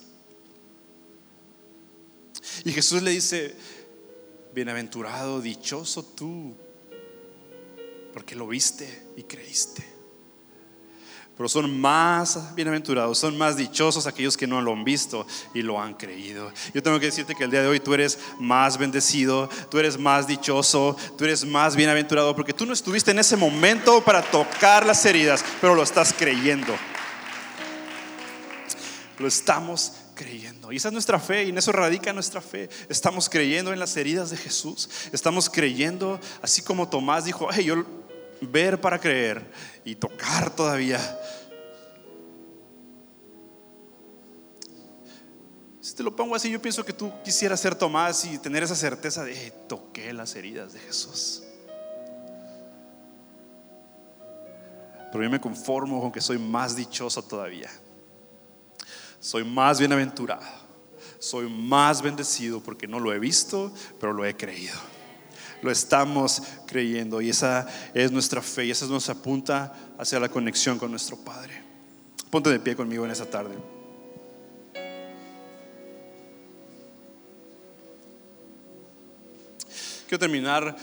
[2.64, 3.54] Y Jesús le dice,
[4.52, 6.56] bienaventurado, dichoso tú,
[8.12, 9.97] porque lo viste y creíste.
[11.38, 15.24] Pero son más bienaventurados, son más dichosos aquellos que no lo han visto
[15.54, 16.50] y lo han creído.
[16.74, 19.96] Yo tengo que decirte que el día de hoy tú eres más bendecido, tú eres
[19.96, 24.84] más dichoso, tú eres más bienaventurado, porque tú no estuviste en ese momento para tocar
[24.84, 26.74] las heridas, pero lo estás creyendo.
[29.20, 30.72] Lo estamos creyendo.
[30.72, 32.68] Y esa es nuestra fe y en eso radica nuestra fe.
[32.88, 34.90] Estamos creyendo en las heridas de Jesús.
[35.12, 37.84] Estamos creyendo, así como Tomás dijo, hey, yo
[38.40, 39.50] ver para creer
[39.84, 41.00] y tocar todavía.
[45.80, 48.76] Si te lo pongo así, yo pienso que tú quisieras ser Tomás y tener esa
[48.76, 51.42] certeza de toqué las heridas de Jesús.
[55.10, 57.70] Pero yo me conformo con que soy más dichoso todavía.
[59.20, 60.46] soy más bienaventurado,
[61.18, 64.78] soy más bendecido porque no lo he visto, pero lo he creído.
[65.62, 70.28] Lo estamos creyendo y esa es nuestra fe y esa es nuestra punta hacia la
[70.28, 71.62] conexión con nuestro Padre.
[72.30, 73.56] Ponte de pie conmigo en esa tarde.
[80.06, 80.76] Quiero terminar,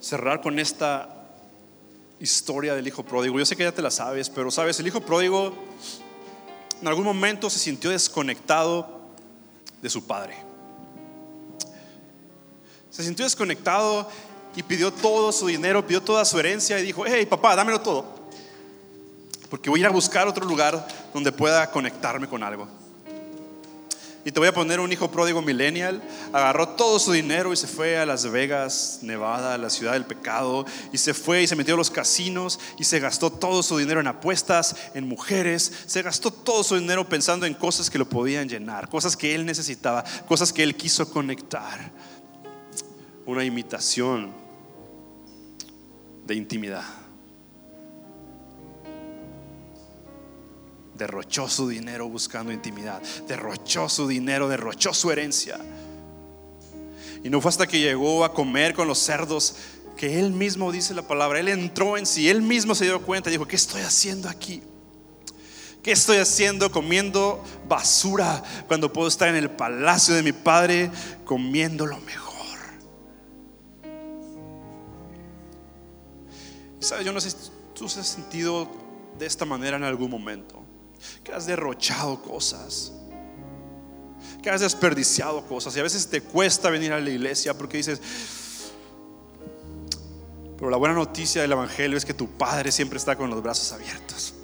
[0.00, 1.08] cerrar con esta
[2.20, 3.38] historia del hijo pródigo.
[3.38, 5.54] Yo sé que ya te la sabes, pero sabes, el hijo pródigo
[6.80, 9.00] en algún momento se sintió desconectado
[9.80, 10.45] de su padre.
[12.96, 14.08] Se sintió desconectado
[14.56, 18.06] y pidió todo su dinero, pidió toda su herencia y dijo, hey papá, dámelo todo.
[19.50, 22.66] Porque voy a ir a buscar otro lugar donde pueda conectarme con algo.
[24.24, 26.02] Y te voy a poner un hijo pródigo millennial.
[26.32, 30.64] Agarró todo su dinero y se fue a Las Vegas, Nevada, la ciudad del pecado.
[30.90, 34.00] Y se fue y se metió a los casinos y se gastó todo su dinero
[34.00, 35.70] en apuestas, en mujeres.
[35.86, 39.44] Se gastó todo su dinero pensando en cosas que lo podían llenar, cosas que él
[39.44, 41.92] necesitaba, cosas que él quiso conectar.
[43.26, 44.32] Una imitación
[46.26, 46.84] de intimidad.
[50.96, 55.58] derrochó su dinero buscando intimidad, derrochó su dinero, derrochó su herencia.
[57.22, 59.56] Y no fue hasta que llegó a comer con los cerdos
[59.96, 63.30] que él mismo dice la palabra, él entró en sí, él mismo se dio cuenta
[63.30, 64.62] y dijo, ¿qué estoy haciendo aquí?
[65.82, 70.90] ¿Qué estoy haciendo comiendo basura cuando puedo estar en el palacio de mi padre
[71.24, 72.25] comiendo lo mejor?
[76.86, 77.04] ¿Sabes?
[77.04, 77.36] Yo no sé si
[77.74, 78.68] tú has sentido
[79.18, 80.62] de esta manera en algún momento
[81.24, 82.92] que has derrochado cosas,
[84.40, 88.00] que has desperdiciado cosas y a veces te cuesta venir a la iglesia porque dices,
[90.56, 93.72] pero la buena noticia del Evangelio es que tu Padre siempre está con los brazos
[93.72, 94.34] abiertos.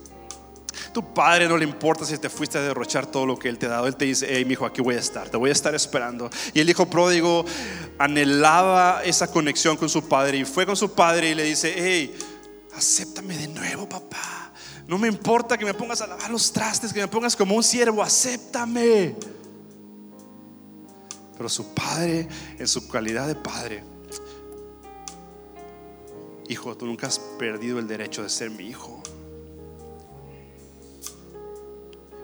[0.93, 3.64] Tu padre no le importa si te fuiste a derrochar todo lo que él te
[3.64, 3.86] ha dado.
[3.86, 6.28] Él te dice, hey, mi hijo, aquí voy a estar, te voy a estar esperando.
[6.53, 7.47] Y el hijo pródigo
[7.99, 12.14] anhelaba esa conexión con su padre y fue con su padre y le dice, hey,
[12.75, 14.53] acéptame de nuevo, papá.
[14.87, 17.62] No me importa que me pongas a lavar los trastes, que me pongas como un
[17.62, 19.14] siervo, acéptame.
[21.37, 23.85] Pero su padre, en su calidad de padre,
[26.49, 29.03] hijo, tú nunca has perdido el derecho de ser mi hijo.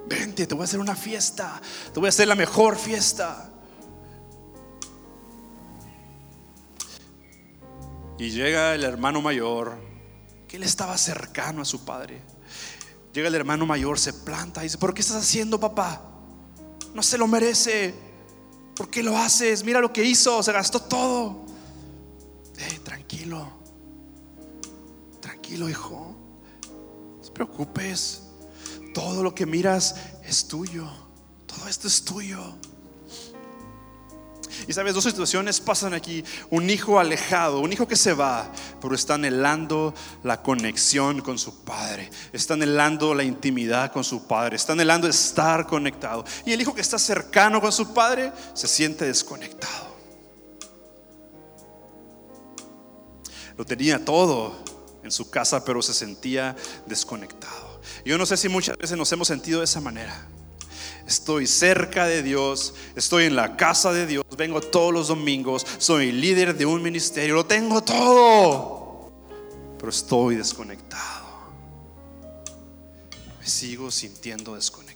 [0.07, 1.61] Vente, te voy a hacer una fiesta,
[1.93, 3.51] te voy a hacer la mejor fiesta.
[8.17, 9.88] Y llega el hermano mayor,
[10.49, 12.21] que él estaba cercano a su padre.
[13.13, 16.01] Llega el hermano mayor, se planta y dice, ¿por qué estás haciendo, papá?
[16.93, 17.93] No se lo merece.
[18.75, 19.63] ¿Por qué lo haces?
[19.63, 21.45] Mira lo que hizo, se gastó todo.
[22.83, 23.47] tranquilo,
[25.21, 26.15] tranquilo, hijo.
[27.17, 28.23] No te preocupes.
[28.93, 30.89] Todo lo que miras es tuyo.
[31.45, 32.55] Todo esto es tuyo.
[34.67, 36.23] Y sabes, dos situaciones pasan aquí.
[36.49, 38.51] Un hijo alejado, un hijo que se va,
[38.81, 39.93] pero está anhelando
[40.23, 42.09] la conexión con su padre.
[42.33, 44.55] Está anhelando la intimidad con su padre.
[44.55, 46.25] Está anhelando estar conectado.
[46.45, 49.89] Y el hijo que está cercano con su padre se siente desconectado.
[53.57, 54.63] Lo tenía todo
[55.03, 56.55] en su casa, pero se sentía
[56.85, 57.81] desconectado.
[58.05, 60.27] Yo no sé si muchas veces nos hemos sentido de esa manera
[61.09, 66.11] estoy cerca de Dios, estoy en la casa de Dios, vengo todos los domingos, soy
[66.11, 69.11] líder de un ministerio, lo tengo todo,
[69.79, 71.27] pero estoy desconectado.
[73.39, 74.88] Me sigo sintiendo desconectado.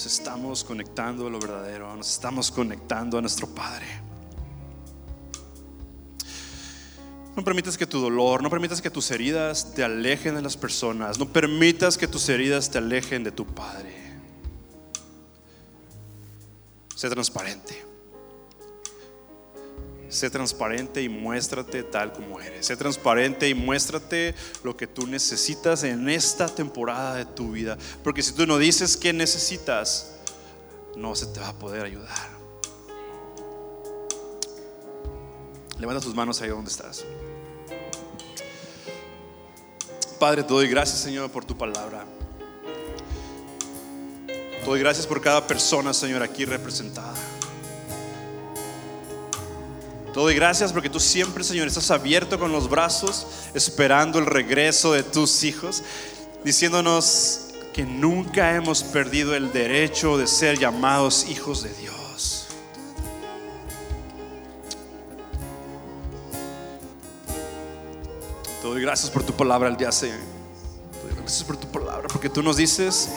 [0.00, 3.86] Nos estamos conectando a lo verdadero, nos estamos conectando a nuestro Padre.
[7.36, 11.18] No permitas que tu dolor, no permitas que tus heridas te alejen de las personas,
[11.18, 13.94] no permitas que tus heridas te alejen de tu Padre.
[16.94, 17.89] Sé transparente.
[20.10, 22.66] Sé transparente y muéstrate tal como eres.
[22.66, 24.34] Sé transparente y muéstrate
[24.64, 27.78] lo que tú necesitas en esta temporada de tu vida.
[28.02, 30.16] Porque si tú no dices qué necesitas,
[30.96, 32.28] no se te va a poder ayudar.
[35.78, 37.04] Levanta tus manos ahí donde estás.
[40.18, 42.04] Padre, te doy gracias, Señor, por tu palabra.
[44.26, 47.09] Te doy gracias por cada persona, Señor, aquí representada.
[50.12, 54.92] Te doy gracias porque tú siempre, Señor, estás abierto con los brazos, esperando el regreso
[54.92, 55.84] de tus hijos,
[56.44, 57.42] diciéndonos
[57.72, 62.46] que nunca hemos perdido el derecho de ser llamados hijos de Dios.
[68.60, 70.18] Te doy gracias por tu palabra el día de hoy.
[70.92, 73.10] Te doy gracias por tu palabra porque tú nos dices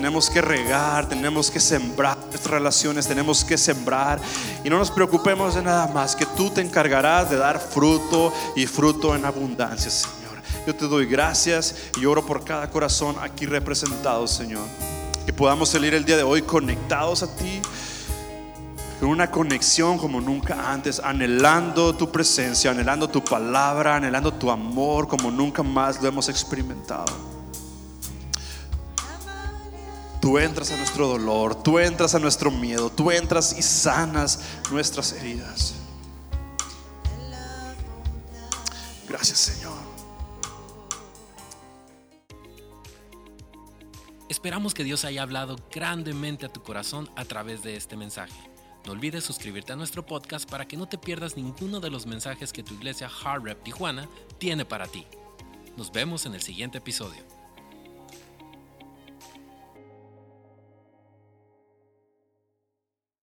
[0.00, 4.18] tenemos que regar, tenemos que sembrar nuestras relaciones, tenemos que sembrar
[4.64, 8.64] y no nos preocupemos de nada más, que tú te encargarás de dar fruto y
[8.66, 10.40] fruto en abundancia, Señor.
[10.66, 14.64] Yo te doy gracias y oro por cada corazón aquí representado, Señor.
[15.26, 17.60] Que podamos salir el día de hoy conectados a ti,
[19.00, 25.06] con una conexión como nunca antes, anhelando tu presencia, anhelando tu palabra, anhelando tu amor
[25.08, 27.39] como nunca más lo hemos experimentado.
[30.20, 34.40] Tú entras a nuestro dolor, tú entras a nuestro miedo, tú entras y sanas
[34.70, 35.74] nuestras heridas.
[39.08, 39.78] Gracias Señor.
[44.28, 48.50] Esperamos que Dios haya hablado grandemente a tu corazón a través de este mensaje.
[48.86, 52.52] No olvides suscribirte a nuestro podcast para que no te pierdas ninguno de los mensajes
[52.52, 54.08] que tu iglesia Hard Rep Tijuana
[54.38, 55.06] tiene para ti.
[55.76, 57.39] Nos vemos en el siguiente episodio.